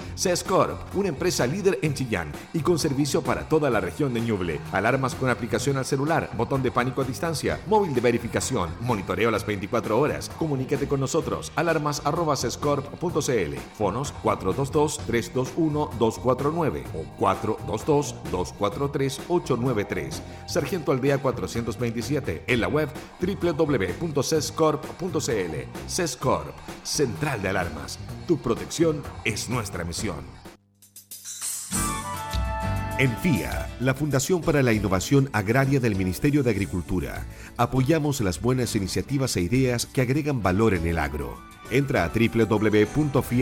[0.46, 4.60] Corp, una empresa líder en Chillán y con servicio para toda la región de Ñuble.
[4.72, 9.46] Alarmas con aplicación al celular, botón de pánico a distancia, móvil de verificación, monitoreo las
[9.46, 10.30] 24 horas.
[10.38, 11.52] Comunícate con nosotros.
[11.54, 13.56] Alarmas@sescorp.cl.
[13.78, 20.20] Fonos 422-321-249 o 422-243-893.
[20.46, 22.44] Sargento Aldea 427.
[22.46, 22.88] En la web
[23.20, 25.88] www.cescorp.cl.
[25.88, 26.41] Cescorp,
[26.82, 27.98] Central de Alarmas.
[28.26, 30.42] Tu protección es nuestra misión.
[32.98, 37.26] En FIA, la Fundación para la Innovación Agraria del Ministerio de Agricultura,
[37.56, 41.36] apoyamos las buenas iniciativas e ideas que agregan valor en el agro.
[41.70, 43.40] Entra a www.fia.cl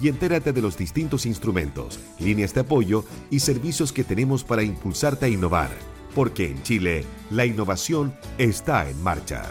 [0.00, 5.26] y entérate de los distintos instrumentos, líneas de apoyo y servicios que tenemos para impulsarte
[5.26, 5.70] a innovar,
[6.14, 9.50] porque en Chile la innovación está en marcha.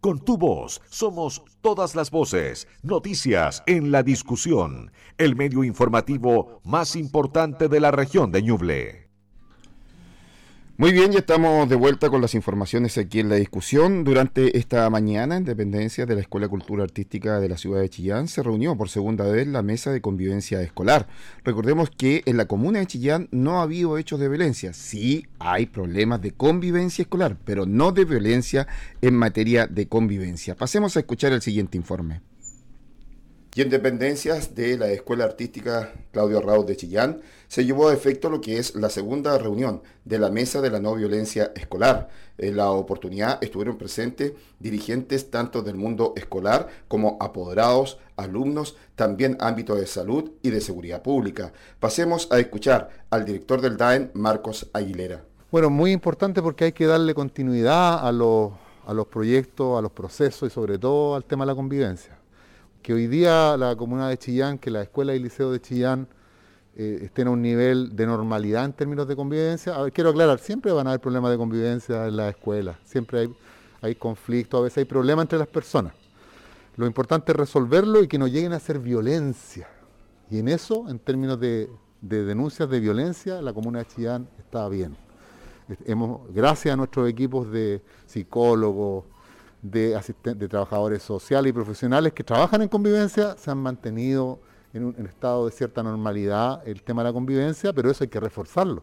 [0.00, 6.94] Con tu voz somos todas las voces, noticias en la discusión, el medio informativo más
[6.94, 9.07] importante de la región de Ñuble.
[10.80, 14.04] Muy bien, ya estamos de vuelta con las informaciones aquí en la discusión.
[14.04, 17.88] Durante esta mañana, en dependencia de la Escuela de Cultura Artística de la ciudad de
[17.88, 21.08] Chillán, se reunió por segunda vez la mesa de convivencia escolar.
[21.42, 24.72] Recordemos que en la comuna de Chillán no ha habido hechos de violencia.
[24.72, 28.68] Sí hay problemas de convivencia escolar, pero no de violencia
[29.02, 30.54] en materia de convivencia.
[30.54, 32.20] Pasemos a escuchar el siguiente informe.
[33.58, 38.30] Y en dependencias de la Escuela Artística Claudio Raúl de Chillán se llevó a efecto
[38.30, 42.08] lo que es la segunda reunión de la Mesa de la No Violencia Escolar.
[42.38, 49.74] En la oportunidad estuvieron presentes dirigentes tanto del mundo escolar como apoderados, alumnos, también ámbito
[49.74, 51.52] de salud y de seguridad pública.
[51.80, 55.24] Pasemos a escuchar al director del DAEN, Marcos Aguilera.
[55.50, 58.52] Bueno, muy importante porque hay que darle continuidad a los,
[58.86, 62.17] a los proyectos, a los procesos y sobre todo al tema de la convivencia
[62.82, 66.08] que hoy día la comuna de Chillán, que la escuela y liceo de Chillán
[66.76, 69.74] eh, estén a un nivel de normalidad en términos de convivencia.
[69.92, 73.34] quiero aclarar, siempre van a haber problemas de convivencia en la escuela, siempre hay,
[73.82, 75.92] hay conflictos, a veces hay problemas entre las personas.
[76.78, 79.68] Lo importante es resolverlo y que no lleguen a ser violencia.
[80.30, 81.68] Y en eso, en términos de,
[82.00, 84.96] denuncias de violencia, la comuna de Chillán está bien.
[85.84, 89.06] Hemos, gracias a nuestros equipos de psicólogos,
[89.62, 94.38] de, de trabajadores sociales y profesionales que trabajan en convivencia se han mantenido
[94.72, 98.20] en un estado de cierta normalidad el tema de la convivencia, pero eso hay que
[98.20, 98.82] reforzarlo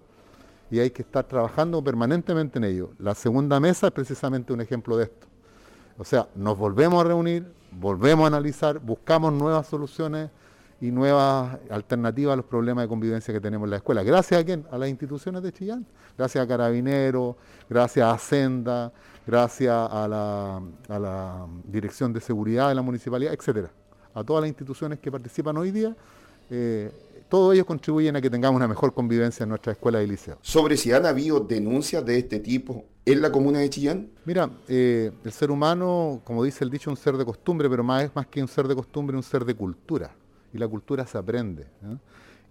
[0.71, 2.91] y hay que estar trabajando permanentemente en ello.
[2.97, 5.27] La segunda mesa es precisamente un ejemplo de esto.
[5.97, 10.29] O sea, nos volvemos a reunir, volvemos a analizar, buscamos nuevas soluciones
[10.81, 14.03] y nuevas alternativas a los problemas de convivencia que tenemos en la escuela.
[14.03, 14.65] Gracias a quién?
[14.71, 15.85] A las instituciones de Chillán.
[16.17, 17.35] Gracias a Carabineros,
[17.69, 18.91] gracias a Senda,
[19.25, 23.71] gracias a la, Dirección de Seguridad de la Municipalidad, etcétera.
[24.13, 25.95] A todas las instituciones que participan hoy día,
[26.49, 26.91] eh,
[27.27, 30.37] todos ellos contribuyen a que tengamos una mejor convivencia en nuestra escuela y liceo.
[30.41, 34.09] Sobre si han habido denuncias de este tipo en la comuna de Chillán.
[34.25, 37.83] Mira, eh, el ser humano, como dice el dicho, es un ser de costumbre, pero
[37.83, 40.11] más es más que un ser de costumbre, un ser de cultura.
[40.53, 41.67] Y la cultura se aprende.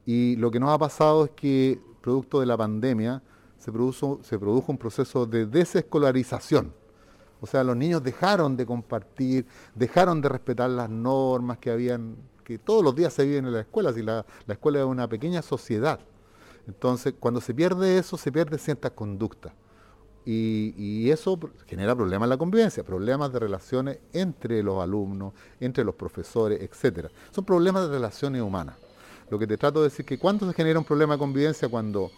[0.05, 3.23] Y lo que nos ha pasado es que, producto de la pandemia,
[3.64, 6.74] se produjo, se un proceso de desescolarización.
[7.40, 12.59] O sea, los niños dejaron de compartir, dejaron de respetar las normas que habían, que
[12.59, 15.98] todos los días se viven en la escuela, si la, escuela es una pequeña sociedad.
[16.66, 19.55] Entonces, cuando se pierde eso, se pierde ciertas conductas.
[20.27, 25.85] Y, y, eso genera problemas en la convivencia, problemas de relaciones entre los alumnos, entre
[25.85, 27.09] los profesores, etc.
[27.31, 28.77] Son problemas de relaciones humanas.
[29.31, 31.68] Lo que te trato de decir es que cuando se genera un problema de convivencia,
[31.68, 32.11] cuando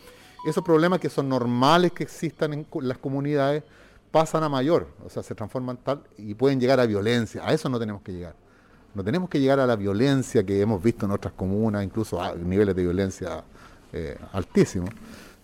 [0.44, 3.62] esos problemas que son normales que existan en las comunidades
[4.10, 7.46] pasan a mayor, o sea, se transforman tal y pueden llegar a violencia.
[7.46, 8.34] A eso no tenemos que llegar.
[8.94, 12.34] No tenemos que llegar a la violencia que hemos visto en otras comunas, incluso a
[12.34, 13.44] niveles de violencia
[13.92, 14.90] eh, altísimos,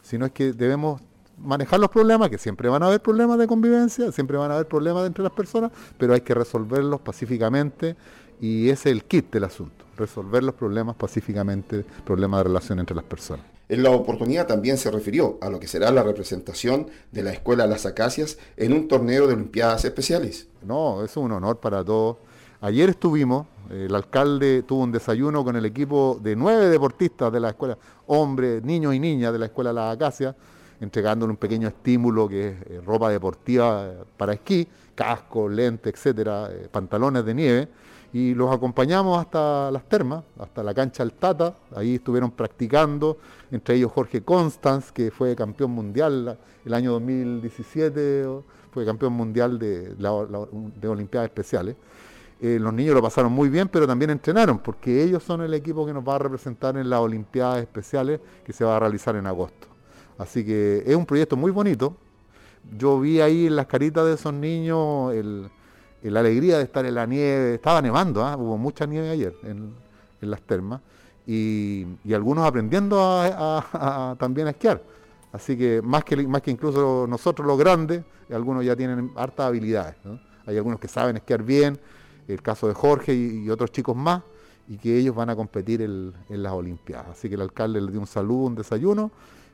[0.02, 1.02] sino es que debemos
[1.38, 4.68] manejar los problemas, que siempre van a haber problemas de convivencia, siempre van a haber
[4.68, 7.96] problemas entre las personas, pero hay que resolverlos pacíficamente
[8.40, 12.96] y ese es el kit del asunto, resolver los problemas pacíficamente, problemas de relación entre
[12.96, 13.44] las personas.
[13.72, 17.66] En la oportunidad también se refirió a lo que será la representación de la Escuela
[17.66, 20.46] Las Acacias en un torneo de Olimpiadas Especiales.
[20.60, 22.18] No, es un honor para todos.
[22.60, 27.48] Ayer estuvimos, el alcalde tuvo un desayuno con el equipo de nueve deportistas de la
[27.48, 30.34] escuela, hombres, niños y niñas de la Escuela Las Acacias,
[30.78, 36.50] entregándole un pequeño estímulo que es eh, ropa deportiva eh, para esquí, casco, lente, etcétera,
[36.52, 37.68] eh, pantalones de nieve
[38.12, 43.16] y los acompañamos hasta las termas, hasta la cancha del Tata, ahí estuvieron practicando,
[43.50, 48.26] entre ellos Jorge Constance, que fue campeón mundial el año 2017,
[48.70, 51.76] fue campeón mundial de, de Olimpiadas Especiales.
[52.40, 55.86] Eh, los niños lo pasaron muy bien, pero también entrenaron, porque ellos son el equipo
[55.86, 59.26] que nos va a representar en las Olimpiadas Especiales que se va a realizar en
[59.26, 59.68] agosto.
[60.18, 61.96] Así que es un proyecto muy bonito.
[62.76, 65.50] Yo vi ahí en las caritas de esos niños el,
[66.10, 67.54] la alegría de estar en la nieve.
[67.54, 68.36] Estaba nevando, ¿ah?
[68.36, 69.74] hubo mucha nieve ayer en,
[70.20, 70.80] las termas
[71.26, 74.82] y, algunos aprendiendo a, también a esquiar.
[75.32, 79.96] Así que más que más que incluso nosotros los grandes, algunos ya tienen hartas habilidades.
[80.46, 81.78] Hay algunos que saben esquiar bien,
[82.28, 84.22] el caso de Jorge y, otros chicos más,
[84.68, 87.08] y que ellos van a competir en las Olimpiadas.
[87.10, 89.10] Así que el alcalde les dio un saludo, un desayuno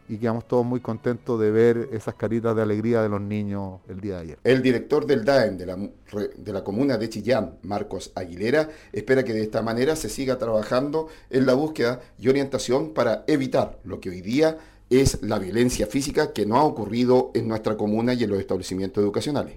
[0.08, 4.00] y quedamos todos muy contentos de ver esas caritas de alegría de los niños el
[4.00, 4.38] día de ayer.
[4.42, 9.32] El director del DAEM de la, de la comuna de Chillán, Marcos Aguilera, espera que
[9.32, 14.10] de esta manera se siga trabajando en la búsqueda y orientación para evitar lo que
[14.10, 14.58] hoy día
[14.90, 19.02] es la violencia física que no ha ocurrido en nuestra comuna y en los establecimientos
[19.02, 19.56] educacionales.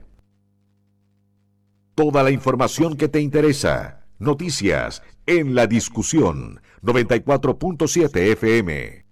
[1.96, 4.06] Toda la información que te interesa.
[4.20, 9.11] Noticias en la discusión 94.7 FM.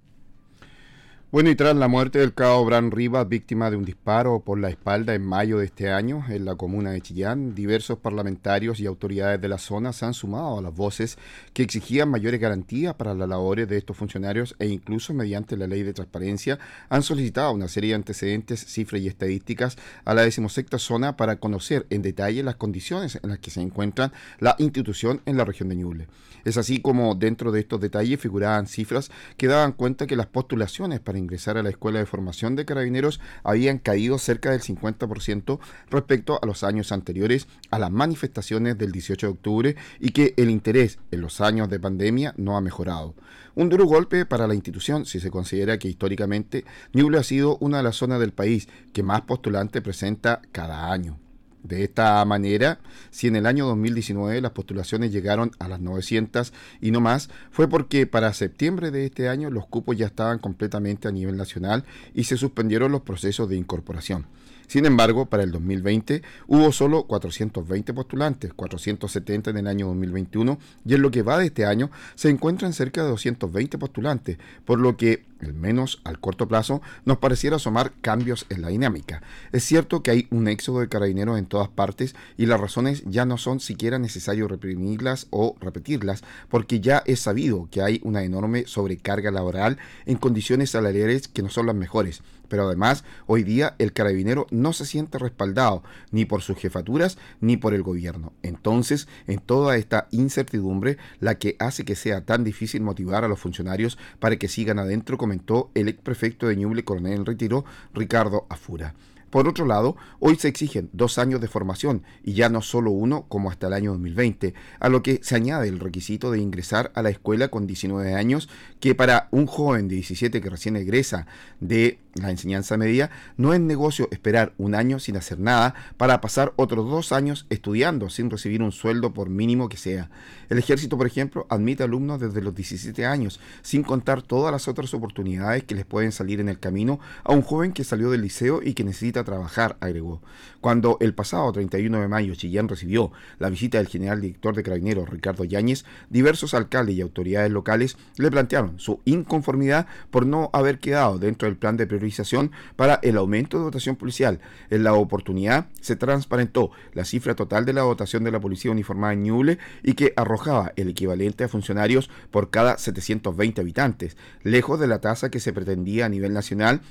[1.32, 4.70] Bueno, y tras la muerte del cabo Bran Rivas, víctima de un disparo por la
[4.70, 9.40] espalda en mayo de este año en la comuna de Chillán, diversos parlamentarios y autoridades
[9.40, 11.20] de la zona se han sumado a las voces
[11.54, 15.84] que exigían mayores garantías para las labores de estos funcionarios e incluso mediante la ley
[15.84, 16.58] de transparencia
[16.90, 21.86] han solicitado una serie de antecedentes, cifras y estadísticas a la decimosexta zona para conocer
[21.92, 25.76] en detalle las condiciones en las que se encuentra la institución en la región de
[25.76, 26.08] Ñuble.
[26.46, 31.00] Es así como dentro de estos detalles figuraban cifras que daban cuenta que las postulaciones
[31.00, 35.60] para ingresar a la Escuela de Formación de Carabineros habían caído cerca del 50%
[35.90, 40.50] respecto a los años anteriores a las manifestaciones del 18 de octubre y que el
[40.50, 43.16] interés en los años de pandemia no ha mejorado.
[43.56, 47.78] Un duro golpe para la institución si se considera que históricamente Ñuble ha sido una
[47.78, 51.20] de las zonas del país que más postulantes presenta cada año.
[51.64, 52.80] De esta manera,
[53.12, 57.68] si en el año 2019 las postulaciones llegaron a las 900 y no más, fue
[57.68, 61.84] porque para septiembre de este año los cupos ya estaban completamente a nivel nacional
[62.14, 64.26] y se suspendieron los procesos de incorporación.
[64.70, 70.94] Sin embargo, para el 2020 hubo solo 420 postulantes, 470 en el año 2021 y
[70.94, 74.96] en lo que va de este año se encuentran cerca de 220 postulantes, por lo
[74.96, 79.24] que, al menos al corto plazo, nos pareciera asomar cambios en la dinámica.
[79.52, 83.26] Es cierto que hay un éxodo de carabineros en todas partes y las razones ya
[83.26, 88.68] no son siquiera necesario reprimirlas o repetirlas, porque ya es sabido que hay una enorme
[88.68, 93.94] sobrecarga laboral en condiciones salariales que no son las mejores pero además, hoy día el
[93.94, 98.34] carabinero no se siente respaldado ni por sus jefaturas ni por el gobierno.
[98.44, 103.40] Entonces, en toda esta incertidumbre, la que hace que sea tan difícil motivar a los
[103.40, 108.46] funcionarios para que sigan adentro, comentó el ex prefecto de Ñuble, coronel en retiro, Ricardo
[108.50, 108.94] Afura.
[109.30, 113.26] Por otro lado, hoy se exigen dos años de formación y ya no solo uno
[113.28, 117.04] como hasta el año 2020, a lo que se añade el requisito de ingresar a
[117.04, 121.28] la escuela con 19 años, que para un joven de 17 que recién egresa
[121.60, 126.54] de la enseñanza media, no es negocio esperar un año sin hacer nada para pasar
[126.56, 130.10] otros dos años estudiando sin recibir un sueldo por mínimo que sea.
[130.50, 134.94] El ejército, por ejemplo, admite alumnos desde los 17 años, sin contar todas las otras
[134.94, 138.62] oportunidades que les pueden salir en el camino a un joven que salió del liceo
[138.64, 140.22] y que necesita trabajar, agregó.
[140.62, 145.08] Cuando el pasado 31 de mayo Chillán recibió la visita del general director de Carabineros,
[145.08, 151.18] Ricardo Yáñez, diversos alcaldes y autoridades locales le plantearon su inconformidad por no haber quedado
[151.18, 154.40] dentro del plan de priorización para el aumento de dotación policial.
[154.70, 159.14] En la oportunidad se transparentó la cifra total de la dotación de la policía uniformada
[159.14, 164.88] en Ñuble y que arrojaba el equivalente a funcionarios por cada 720 habitantes, lejos de
[164.88, 166.82] la tasa que se pretendía a nivel nacional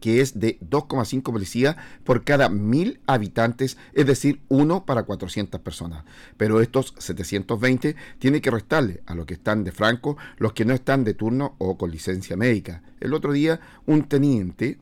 [0.00, 6.04] que es de 2,5 policías por cada mil habitantes, es decir, uno para 400 personas.
[6.36, 10.74] Pero estos 720 tiene que restarle a los que están de franco, los que no
[10.74, 12.82] están de turno o con licencia médica.
[13.00, 14.78] El otro día, un teniente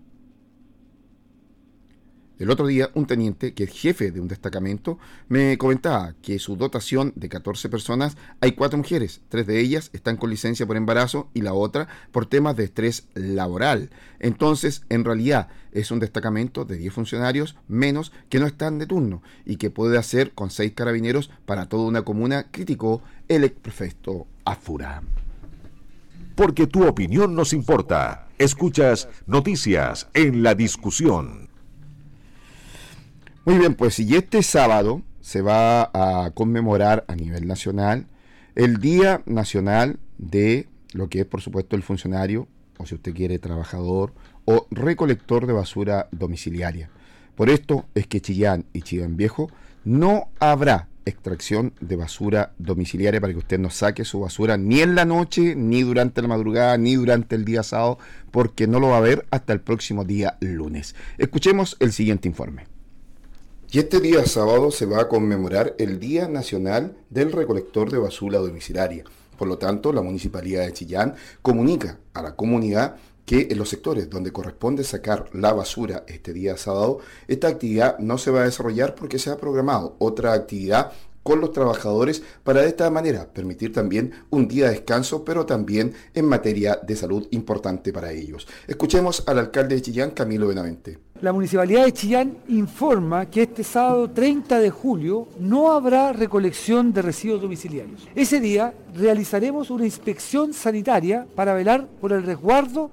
[2.38, 6.56] el otro día, un teniente, que es jefe de un destacamento, me comentaba que su
[6.56, 11.28] dotación de 14 personas hay cuatro mujeres, tres de ellas están con licencia por embarazo
[11.32, 13.90] y la otra por temas de estrés laboral.
[14.20, 19.22] Entonces, en realidad, es un destacamento de 10 funcionarios menos que no están de turno
[19.44, 25.02] y que puede hacer con seis carabineros para toda una comuna, criticó el exprefecto Afura.
[26.34, 28.28] Porque tu opinión nos importa.
[28.38, 31.45] Escuchas noticias en la discusión.
[33.46, 38.08] Muy bien, pues y este sábado se va a conmemorar a nivel nacional
[38.56, 43.38] el Día Nacional de lo que es, por supuesto, el funcionario, o si usted quiere,
[43.38, 44.12] trabajador
[44.46, 46.90] o recolector de basura domiciliaria.
[47.36, 49.48] Por esto es que Chillán y Chillán Viejo
[49.84, 54.96] no habrá extracción de basura domiciliaria para que usted no saque su basura ni en
[54.96, 58.00] la noche, ni durante la madrugada, ni durante el día sábado,
[58.32, 60.96] porque no lo va a ver hasta el próximo día lunes.
[61.16, 62.75] Escuchemos el siguiente informe.
[63.68, 68.38] Y este día sábado se va a conmemorar el Día Nacional del Recolector de Basura
[68.38, 69.02] Domiciliaria.
[69.36, 74.08] Por lo tanto, la Municipalidad de Chillán comunica a la comunidad que en los sectores
[74.08, 78.94] donde corresponde sacar la basura este día sábado, esta actividad no se va a desarrollar
[78.94, 80.92] porque se ha programado otra actividad
[81.24, 85.92] con los trabajadores para de esta manera permitir también un día de descanso, pero también
[86.14, 88.46] en materia de salud importante para ellos.
[88.68, 91.05] Escuchemos al alcalde de Chillán, Camilo Benavente.
[91.22, 97.00] La Municipalidad de Chillán informa que este sábado 30 de julio no habrá recolección de
[97.00, 98.06] residuos domiciliarios.
[98.14, 102.90] Ese día realizaremos una inspección sanitaria para velar por el resguardo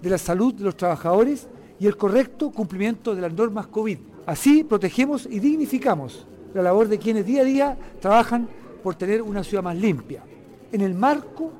[0.00, 1.48] de la salud de los trabajadores
[1.78, 3.98] y el correcto cumplimiento de las normas COVID.
[4.24, 8.48] Así protegemos y dignificamos la labor de quienes día a día trabajan
[8.82, 10.22] por tener una ciudad más limpia,
[10.72, 11.52] en el marco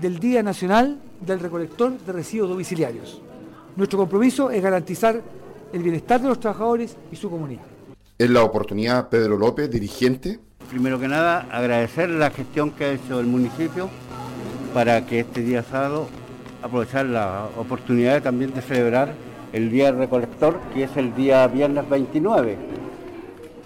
[0.00, 3.20] del Día Nacional del Recolector de Residuos Domiciliarios.
[3.74, 5.20] Nuestro compromiso es garantizar
[5.74, 7.64] el bienestar de los trabajadores y su comunidad.
[8.18, 10.38] En la oportunidad, Pedro López, dirigente.
[10.70, 13.90] Primero que nada, agradecer la gestión que ha hecho el municipio
[14.72, 16.08] para que este día sábado
[16.62, 19.12] aprovechar la oportunidad también de celebrar
[19.52, 22.56] el Día del Recolector, que es el día viernes 29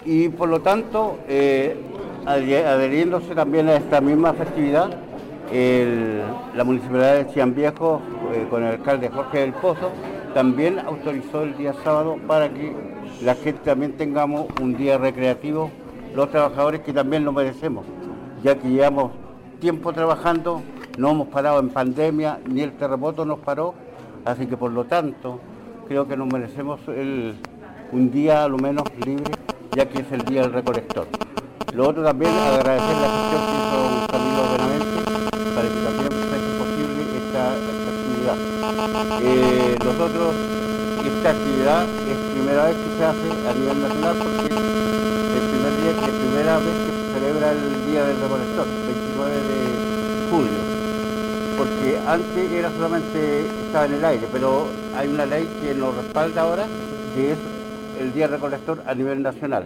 [0.05, 1.75] y por lo tanto, eh,
[2.25, 4.89] adheriéndose también a esta misma festividad,
[6.55, 8.01] la Municipalidad de Cian Viejo,
[8.33, 9.91] eh, con el alcalde Jorge del Pozo,
[10.33, 12.75] también autorizó el día sábado para que
[13.21, 15.71] la gente también tengamos un día recreativo,
[16.15, 17.85] los trabajadores que también lo merecemos,
[18.43, 19.11] ya que llevamos
[19.59, 20.61] tiempo trabajando,
[20.97, 23.73] no hemos parado en pandemia, ni el terremoto nos paró,
[24.25, 25.39] así que por lo tanto
[25.87, 29.33] creo que nos merecemos un día a lo menos libre
[29.75, 31.07] ya que es el día del recolector.
[31.73, 34.99] Lo otro también, agradecer la gestión que hizo Camilo Benavente
[35.55, 39.08] para que también sea posible esta, actividad.
[39.21, 40.33] Eh, nosotros,
[41.03, 45.91] esta actividad es primera vez que se hace a nivel nacional porque el primer día,
[45.91, 50.59] es primera vez que se celebra el Día del Recolector, 29 de julio.
[51.57, 56.43] Porque antes era solamente, estaba en el aire, pero hay una ley que nos respalda
[56.43, 56.65] ahora,
[57.13, 57.37] que es
[57.99, 59.65] el Día Recolector a nivel nacional.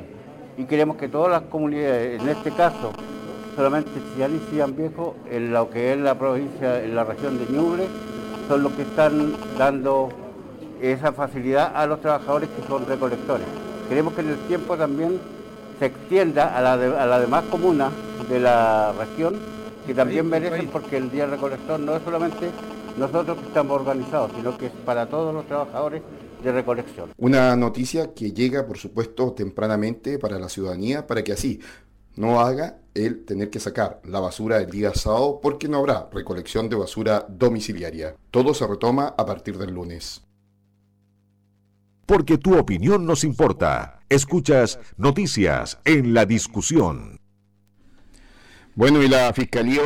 [0.58, 2.92] Y queremos que todas las comunidades, en este caso,
[3.56, 7.46] solamente Chillán y Chillán Viejo, en lo que es la provincia, en la región de
[7.54, 7.88] Ñuble,
[8.48, 10.10] son los que están dando
[10.82, 13.46] esa facilidad a los trabajadores que son recolectores.
[13.88, 15.20] Queremos que en el tiempo también
[15.80, 17.92] se extienda a la, a la demás comunas
[18.30, 19.36] de la región
[19.86, 22.52] que también merecen porque el Día Recolector no es solamente
[22.98, 26.02] nosotros que estamos organizados, sino que es para todos los trabajadores
[26.44, 27.10] de recolección.
[27.18, 31.60] Una noticia que llega, por supuesto, tempranamente para la ciudadanía, para que así
[32.16, 36.70] no haga el tener que sacar la basura el día sábado porque no habrá recolección
[36.70, 38.16] de basura domiciliaria.
[38.32, 40.22] Todo se retoma a partir del lunes.
[42.06, 44.02] Porque tu opinión nos importa.
[44.10, 47.20] Escuchas noticias en la discusión.
[48.76, 49.82] Bueno, y la Fiscalía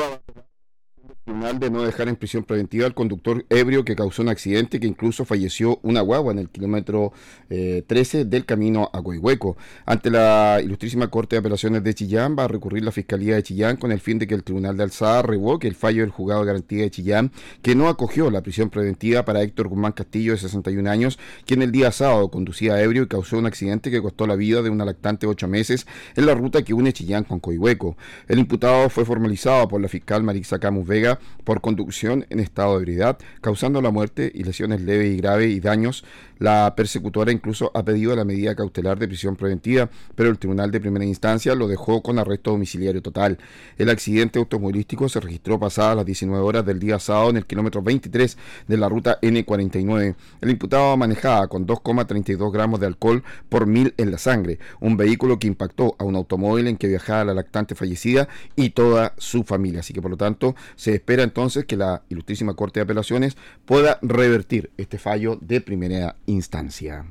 [1.28, 4.88] tribunal de no dejar en prisión preventiva al conductor ebrio que causó un accidente que
[4.88, 7.12] incluso falleció una guagua en el kilómetro
[7.50, 9.58] 13 eh, del camino a Coihueco.
[9.86, 13.76] Ante la Ilustrísima Corte de Apelaciones de Chillán va a recurrir la Fiscalía de Chillán
[13.76, 16.48] con el fin de que el Tribunal de Alzada revoque el fallo del juzgado de
[16.48, 20.90] garantía de Chillán que no acogió la prisión preventiva para Héctor Guzmán Castillo de 61
[20.90, 24.62] años, quien el día sábado conducía ebrio y causó un accidente que costó la vida
[24.62, 27.98] de una lactante de 8 meses en la ruta que une Chillán con Coihueco.
[28.30, 32.78] El imputado fue formalizado por la fiscal Marisa Camus Vega por conducción en estado de
[32.80, 36.04] ebriedad, causando la muerte y lesiones leves y graves y daños.
[36.40, 40.80] La persecutora incluso ha pedido la medida cautelar de prisión preventiva, pero el tribunal de
[40.80, 43.40] primera instancia lo dejó con arresto domiciliario total.
[43.78, 47.82] El accidente automovilístico se registró pasadas las 19 horas del día sábado en el kilómetro
[47.82, 48.38] 23
[48.68, 50.16] de la ruta N49.
[50.42, 55.40] El imputado manejaba con 2,32 gramos de alcohol por mil en la sangre, un vehículo
[55.40, 59.80] que impactó a un automóvil en que viajaba la lactante fallecida y toda su familia.
[59.80, 63.98] Así que por lo tanto se espera entonces que la Ilustrísima Corte de Apelaciones pueda
[64.02, 67.06] revertir este fallo de primera instancia.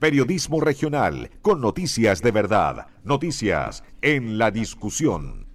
[0.00, 5.46] Periodismo regional con noticias de verdad, noticias en la discusión.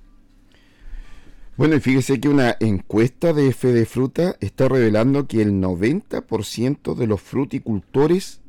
[1.57, 7.07] Bueno, y fíjese que una encuesta de Fede Fruta está revelando que el 90% de
[7.07, 8.39] los fruticultores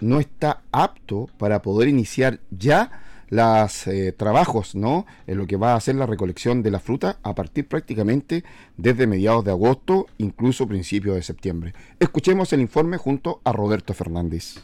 [0.00, 5.06] no está apto para poder iniciar ya los eh, trabajos, ¿no?
[5.26, 8.44] En lo que va a ser la recolección de la fruta a partir prácticamente
[8.76, 11.74] desde mediados de agosto, incluso principios de septiembre.
[11.98, 14.56] Escuchemos el informe junto a Roberto Fernández.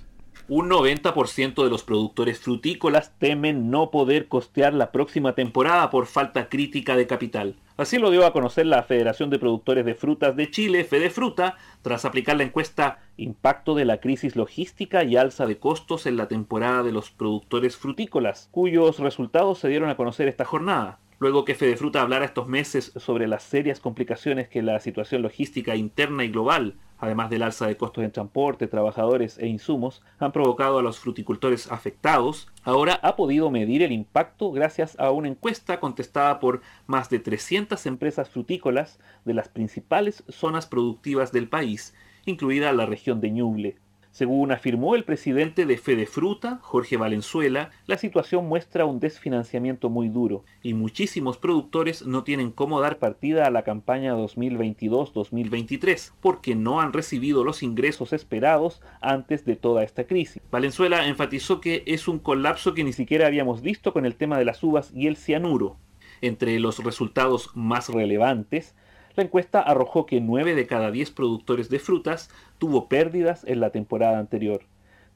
[0.49, 6.49] Un 90% de los productores frutícolas temen no poder costear la próxima temporada por falta
[6.49, 7.55] crítica de capital.
[7.77, 12.05] Así lo dio a conocer la Federación de Productores de Frutas de Chile, Fedefruta, tras
[12.05, 16.83] aplicar la encuesta Impacto de la crisis logística y alza de costos en la temporada
[16.83, 20.99] de los productores frutícolas, cuyos resultados se dieron a conocer esta jornada.
[21.23, 26.25] Luego que Fedefruta hablara estos meses sobre las serias complicaciones que la situación logística interna
[26.25, 30.83] y global además del alza de costos en transporte, trabajadores e insumos, han provocado a
[30.83, 36.61] los fruticultores afectados, ahora ha podido medir el impacto gracias a una encuesta contestada por
[36.87, 41.95] más de 300 empresas frutícolas de las principales zonas productivas del país,
[42.25, 43.82] incluida la región de Ñuble.
[44.13, 50.11] Según afirmó el presidente de Fede Fruta, Jorge Valenzuela, la situación muestra un desfinanciamiento muy
[50.11, 56.83] duro y muchísimos productores no tienen cómo dar partida a la campaña 2022-2023 porque no
[56.83, 60.43] han recibido los ingresos esperados antes de toda esta crisis.
[60.51, 64.45] Valenzuela enfatizó que es un colapso que ni siquiera habíamos visto con el tema de
[64.45, 65.79] las uvas y el cianuro.
[66.21, 68.75] Entre los resultados más relevantes
[69.15, 72.31] la encuesta arrojó que 9 de cada 10 productores de frutas
[72.63, 74.61] tuvo pérdidas en la temporada anterior,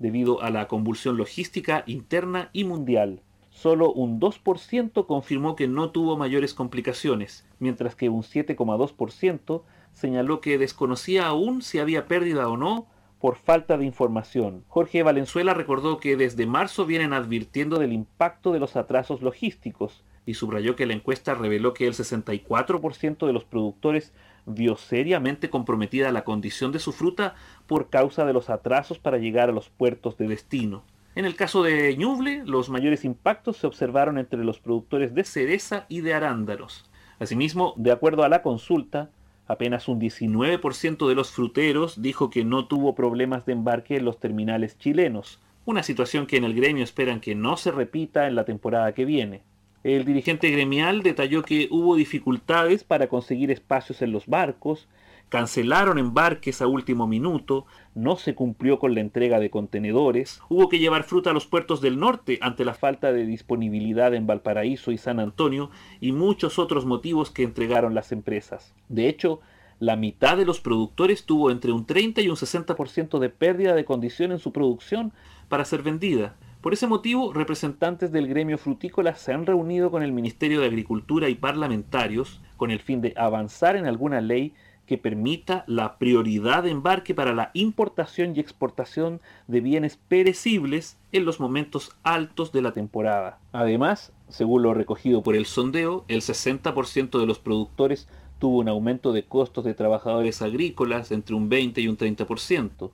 [0.01, 3.21] debido a la convulsión logística interna y mundial.
[3.51, 10.59] Solo un 2% confirmó que no tuvo mayores complicaciones, mientras que un 7,2% señaló que
[10.59, 12.89] desconocía aún si había pérdida o no
[13.21, 14.65] por falta de información.
[14.67, 20.35] Jorge Valenzuela recordó que desde marzo vienen advirtiendo del impacto de los atrasos logísticos, y
[20.35, 24.13] subrayó que la encuesta reveló que el 64% de los productores
[24.47, 27.35] vio seriamente comprometida la condición de su fruta
[27.67, 30.85] por causa de los atrasos para llegar a los puertos de destino.
[31.15, 35.87] En el caso de Ñuble, los mayores impactos se observaron entre los productores de cereza
[35.89, 36.85] y de arándanos.
[37.19, 39.11] Asimismo, de acuerdo a la consulta,
[39.49, 44.21] apenas un 19% de los fruteros dijo que no tuvo problemas de embarque en los
[44.21, 48.45] terminales chilenos, una situación que en el gremio esperan que no se repita en la
[48.45, 49.43] temporada que viene.
[49.87, 54.89] El dirigente gremial detalló que hubo dificultades para conseguir espacios en los barcos,
[55.29, 60.81] cancelaron embarques a último minuto, no se cumplió con la entrega de contenedores, hubo que
[60.81, 64.99] llevar fruta a los puertos del norte ante la falta de disponibilidad en Valparaíso y
[64.99, 65.71] San Antonio
[66.01, 68.75] y muchos otros motivos que entregaron las empresas.
[68.89, 69.41] De hecho,
[69.79, 73.85] la mitad de los productores tuvo entre un 30 y un 60% de pérdida de
[73.85, 75.13] condición en su producción
[75.49, 76.35] para ser vendida.
[76.67, 81.29] Por ese motivo, representantes del gremio frutícola se han reunido con el Ministerio de Agricultura
[81.29, 84.53] y parlamentarios con el fin de avanzar en alguna ley
[84.85, 91.25] que permita la prioridad de embarque para la importación y exportación de bienes perecibles en
[91.25, 93.39] los momentos altos de la temporada.
[93.53, 98.09] Además, según lo recogido por el sondeo, el 60% de los productores
[98.41, 102.91] tuvo un aumento de costos de trabajadores agrícolas entre un 20 y un 30%.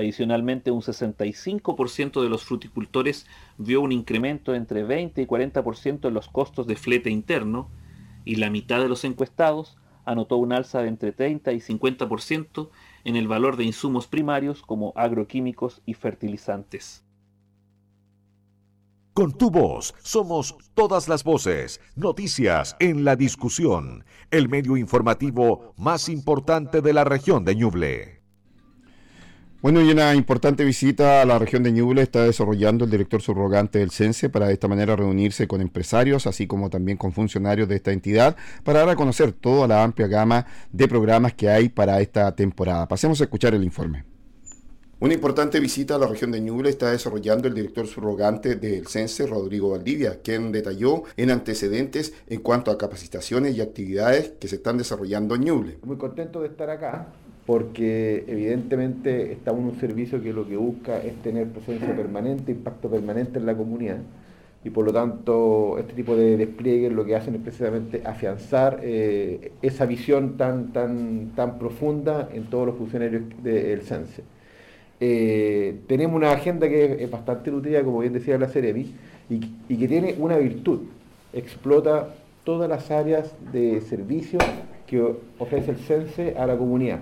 [0.00, 3.26] Adicionalmente, un 65% de los fruticultores
[3.58, 7.68] vio un incremento entre 20 y 40% en los costos de flete interno
[8.24, 9.76] y la mitad de los encuestados
[10.06, 12.70] anotó un alza de entre 30 y 50%
[13.04, 17.04] en el valor de insumos primarios como agroquímicos y fertilizantes.
[19.12, 26.08] Con tu voz somos todas las voces, noticias en la discusión, el medio informativo más
[26.08, 28.19] importante de la región de Ñuble.
[29.62, 33.78] Bueno, y una importante visita a la región de Ñuble está desarrollando el director subrogante
[33.78, 37.76] del CENSE para de esta manera reunirse con empresarios, así como también con funcionarios de
[37.76, 42.00] esta entidad, para dar a conocer toda la amplia gama de programas que hay para
[42.00, 42.88] esta temporada.
[42.88, 44.04] Pasemos a escuchar el informe.
[44.98, 49.26] Una importante visita a la región de Ñuble está desarrollando el director subrogante del CENSE,
[49.26, 54.78] Rodrigo Valdivia, quien detalló en antecedentes en cuanto a capacitaciones y actividades que se están
[54.78, 55.78] desarrollando en Ñuble.
[55.84, 57.12] Muy contento de estar acá
[57.50, 62.88] porque evidentemente estamos en un servicio que lo que busca es tener presencia permanente, impacto
[62.88, 63.96] permanente en la comunidad
[64.62, 69.50] y por lo tanto este tipo de despliegues lo que hacen es precisamente afianzar eh,
[69.62, 74.22] esa visión tan, tan, tan profunda en todos los funcionarios del CENSE.
[75.00, 78.94] Eh, tenemos una agenda que es bastante nutrida, como bien decía la Ceremi,
[79.28, 80.82] y, que tiene una virtud,
[81.32, 84.38] explota todas las áreas de servicio
[84.86, 85.02] que
[85.40, 87.00] ofrece el CENSE a la comunidad.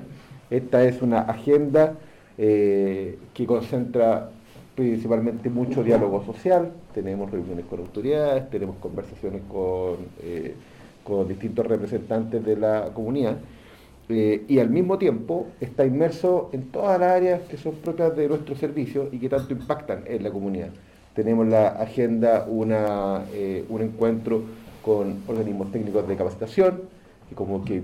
[0.50, 1.94] Esta es una agenda
[2.38, 4.30] eh, que concentra
[4.74, 10.54] principalmente mucho diálogo social, tenemos reuniones con autoridades, tenemos conversaciones con, eh,
[11.02, 13.38] con distintos representantes de la comunidad,
[14.08, 18.28] eh, y al mismo tiempo está inmerso en todas las áreas que son propias de
[18.28, 20.68] nuestro servicio y que tanto impactan en la comunidad.
[21.14, 23.24] Tenemos la agenda una,
[23.68, 24.42] un encuentro
[24.82, 26.82] con organismos técnicos de capacitación,
[27.28, 27.82] que como, que,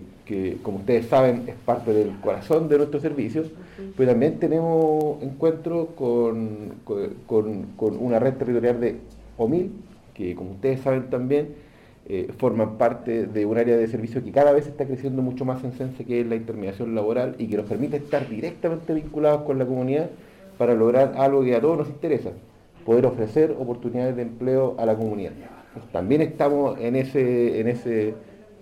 [0.62, 3.48] como ustedes saben es parte del corazón de nuestros servicios,
[3.96, 8.96] pero también tenemos encuentros con, con, con una red territorial de
[9.36, 9.70] OMIL,
[10.14, 11.48] que como ustedes saben también
[12.06, 15.64] eh, forman parte de un área de servicio que cada vez está creciendo mucho más
[15.64, 19.58] en Sense, que es la intermediación laboral y que nos permite estar directamente vinculados con
[19.58, 20.10] la comunidad
[20.58, 22.30] para lograr algo que a todos nos interesa,
[22.84, 25.32] poder ofrecer oportunidades de empleo a la comunidad.
[25.92, 28.14] También estamos en ese, en ese,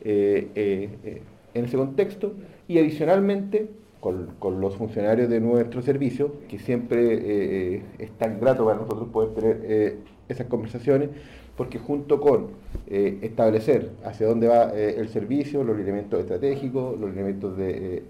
[0.04, 1.22] eh, eh,
[1.54, 2.34] en ese contexto
[2.68, 3.68] y adicionalmente
[4.00, 9.96] con, los funcionarios de nuestro servicio, que siempre es tan grato para nosotros poder tener
[10.28, 11.10] esas conversaciones,
[11.56, 12.48] porque junto con
[12.88, 18.02] eh, establecer hacia dónde va eh, el servicio, los elementos estratégicos, los elementos del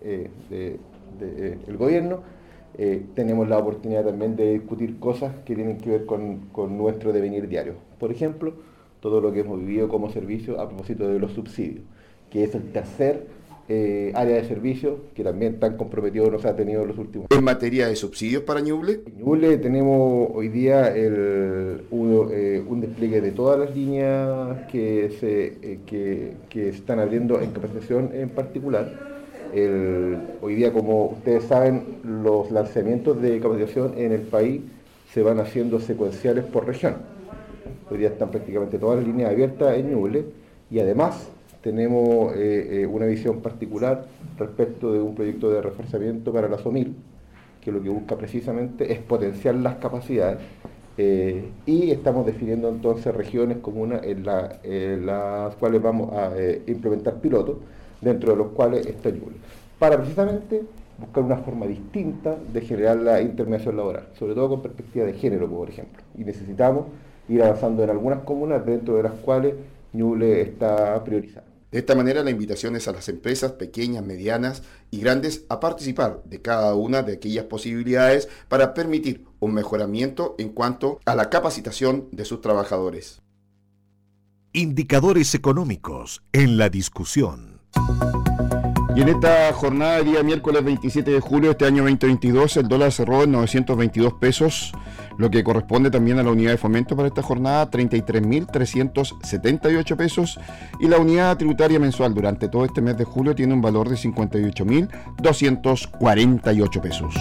[0.48, 0.78] de,
[1.20, 2.20] eh, el gobierno,
[3.14, 7.74] tenemos la oportunidad también de discutir cosas que tienen que ver con nuestro devenir diario.
[7.98, 8.54] Por ejemplo,
[9.00, 11.84] todo lo que hemos vivido como servicio a propósito de los subsidios,
[12.32, 13.26] que es el tercer
[13.68, 17.44] eh, área de servicio que también tan comprometido nos ha tenido en los últimos ¿En
[17.44, 19.02] materia de subsidios para Ñuble?
[19.06, 25.58] En Ñuble tenemos hoy día el, eh, un despliegue de todas las líneas que se,
[25.62, 25.78] eh,
[26.50, 28.92] que, están abriendo en capacitación en particular.
[30.40, 34.62] hoy día, como ustedes saben, los lanzamientos de capacitación en el país
[35.12, 36.96] se van haciendo secuenciales por región.
[37.90, 40.24] Hoy día están prácticamente todas las líneas abiertas en Ñuble
[40.70, 41.28] y además
[41.62, 44.04] tenemos eh, eh, una visión particular
[44.38, 46.94] respecto de un proyecto de reforzamiento para la SOMIL,
[47.60, 50.38] que lo que busca precisamente es potenciar las capacidades
[50.98, 54.26] eh, y estamos definiendo entonces regiones comunas en,
[55.06, 56.32] las cuales vamos a
[56.66, 57.58] implementar pilotos,
[58.00, 59.36] dentro de los cuales está Yule,
[59.78, 60.62] para precisamente
[60.98, 65.48] buscar una forma distinta de generar la intermediación laboral, sobre todo con perspectiva de género,
[65.48, 66.02] por ejemplo.
[66.18, 66.86] Y necesitamos
[67.28, 69.54] ir avanzando en algunas comunas dentro de las cuales
[69.92, 71.51] Ñuble está priorizado.
[71.72, 76.22] De esta manera, la invitación es a las empresas pequeñas, medianas y grandes a participar
[76.26, 82.08] de cada una de aquellas posibilidades para permitir un mejoramiento en cuanto a la capacitación
[82.12, 83.22] de sus trabajadores.
[84.52, 87.62] Indicadores económicos en la discusión.
[88.94, 92.68] Y en esta jornada de día miércoles 27 de julio de este año 2022, el
[92.68, 94.72] dólar cerró en 922 pesos
[95.16, 100.38] lo que corresponde también a la unidad de fomento para esta jornada, 33.378 pesos,
[100.78, 103.96] y la unidad tributaria mensual durante todo este mes de julio tiene un valor de
[103.96, 107.14] 58.248 pesos.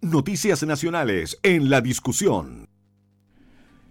[0.00, 2.71] Noticias Nacionales en la discusión.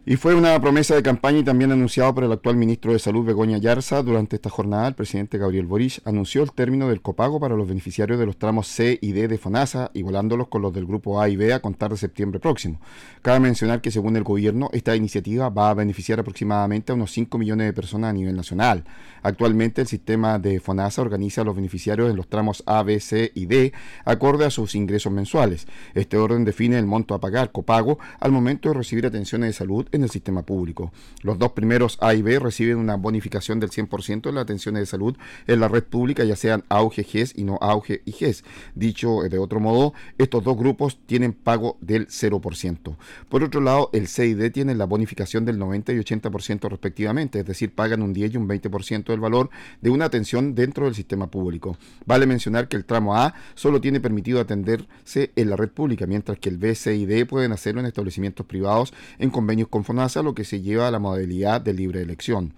[0.03, 3.23] Y fue una promesa de campaña y también anunciado por el actual ministro de Salud,
[3.23, 4.01] Begoña Yarza.
[4.01, 8.17] Durante esta jornada, el presidente Gabriel Boric anunció el término del copago para los beneficiarios
[8.17, 11.35] de los tramos C y D de FONASA, igualándolos con los del grupo A y
[11.35, 12.81] B a contar de septiembre próximo.
[13.21, 17.37] Cabe mencionar que, según el gobierno, esta iniciativa va a beneficiar aproximadamente a unos 5
[17.37, 18.85] millones de personas a nivel nacional.
[19.21, 23.31] Actualmente, el sistema de FONASA organiza a los beneficiarios en los tramos A, B, C
[23.35, 23.71] y D
[24.03, 25.67] acorde a sus ingresos mensuales.
[25.93, 29.87] Este orden define el monto a pagar copago al momento de recibir atenciones de salud
[29.91, 30.91] en el sistema público.
[31.21, 34.85] Los dos primeros A y B reciben una bonificación del 100% en las atenciones de
[34.85, 35.17] salud
[35.47, 38.43] en la red pública, ya sean AUGE, GES y no AUGE y GES.
[38.75, 42.95] Dicho de otro modo, estos dos grupos tienen pago del 0%.
[43.29, 47.39] Por otro lado, el C y D tienen la bonificación del 90 y 80% respectivamente,
[47.39, 49.49] es decir, pagan un 10 y un 20% del valor
[49.81, 51.77] de una atención dentro del sistema público.
[52.05, 56.39] Vale mencionar que el tramo A solo tiene permitido atenderse en la red pública, mientras
[56.39, 60.23] que el B, C y D pueden hacerlo en establecimientos privados en convenios con FONASA,
[60.23, 62.53] lo que se lleva a la modalidad de libre elección.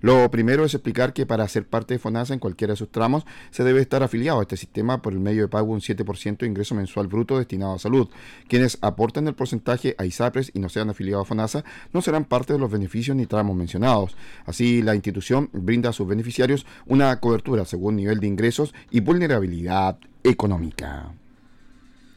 [0.00, 3.24] Lo primero es explicar que para ser parte de FONASA en cualquiera de sus tramos
[3.50, 6.46] se debe estar afiliado a este sistema por el medio de pago un 7% de
[6.46, 8.08] ingreso mensual bruto destinado a salud.
[8.48, 12.52] Quienes aporten el porcentaje a ISAPRES y no sean afiliados a FONASA no serán parte
[12.52, 14.16] de los beneficios ni tramos mencionados.
[14.44, 19.98] Así, la institución brinda a sus beneficiarios una cobertura según nivel de ingresos y vulnerabilidad
[20.22, 21.12] económica.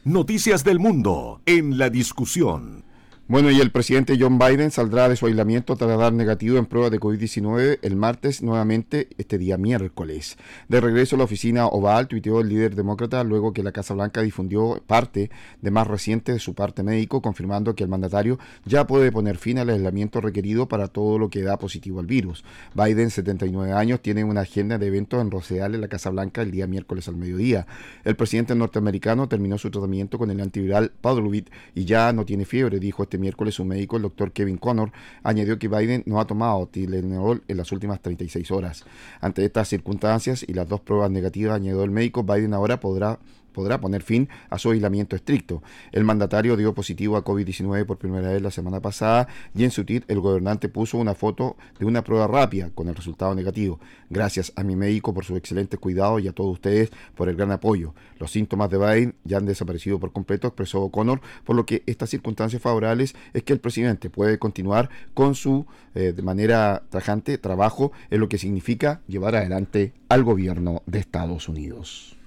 [0.04, 2.89] Noticias del mundo en la discusión.
[3.30, 6.90] Bueno, y el presidente John Biden saldrá de su aislamiento tras dar negativo en pruebas
[6.90, 10.36] de COVID-19 el martes, nuevamente este día miércoles.
[10.68, 14.22] De regreso a la oficina oval, tuiteó el líder demócrata luego que la Casa Blanca
[14.22, 15.30] difundió parte
[15.62, 19.58] de más reciente de su parte médico, confirmando que el mandatario ya puede poner fin
[19.58, 22.42] al aislamiento requerido para todo lo que da positivo al virus.
[22.74, 26.50] Biden, 79 años, tiene una agenda de eventos en Rosedal en la Casa Blanca el
[26.50, 27.68] día miércoles al mediodía.
[28.02, 31.44] El presidente norteamericano terminó su tratamiento con el antiviral Paxlovid
[31.76, 34.90] y ya no tiene fiebre, dijo este miércoles su médico, el doctor Kevin Connor,
[35.22, 38.84] añadió que Biden no ha tomado Tylenol en las últimas 36 horas.
[39.20, 43.18] Ante estas circunstancias y las dos pruebas negativas, añadió el médico, Biden ahora podrá
[43.52, 45.62] podrá poner fin a su aislamiento estricto.
[45.92, 49.84] El mandatario dio positivo a COVID-19 por primera vez la semana pasada y en su
[49.84, 53.80] tweet el gobernante puso una foto de una prueba rápida con el resultado negativo.
[54.08, 57.52] Gracias a mi médico por su excelente cuidado y a todos ustedes por el gran
[57.52, 57.94] apoyo.
[58.18, 62.10] Los síntomas de Biden ya han desaparecido por completo, expresó O'Connor, por lo que estas
[62.10, 67.92] circunstancias favorables es que el presidente puede continuar con su, eh, de manera trajante, trabajo
[68.10, 72.19] en lo que significa llevar adelante al gobierno de Estados Unidos.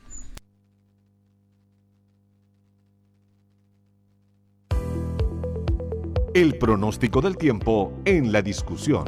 [6.34, 9.05] El pronóstico del tiempo en la discusión.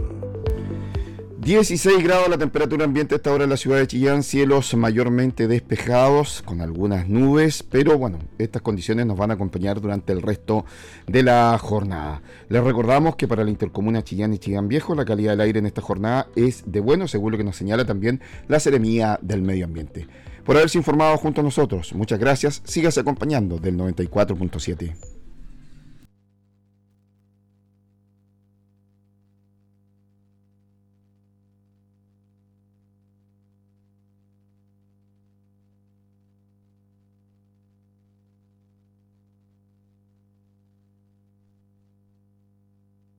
[1.40, 5.48] 16 grados la temperatura ambiente a esta hora en la ciudad de Chillán, cielos mayormente
[5.48, 10.66] despejados con algunas nubes, pero bueno, estas condiciones nos van a acompañar durante el resto
[11.08, 12.22] de la jornada.
[12.48, 15.66] Les recordamos que para la intercomuna Chillán y Chillán Viejo la calidad del aire en
[15.66, 19.66] esta jornada es de bueno, según lo que nos señala también la Seremía del Medio
[19.66, 20.08] Ambiente.
[20.46, 25.15] Por haberse informado junto a nosotros, muchas gracias, sígase acompañando del 94.7.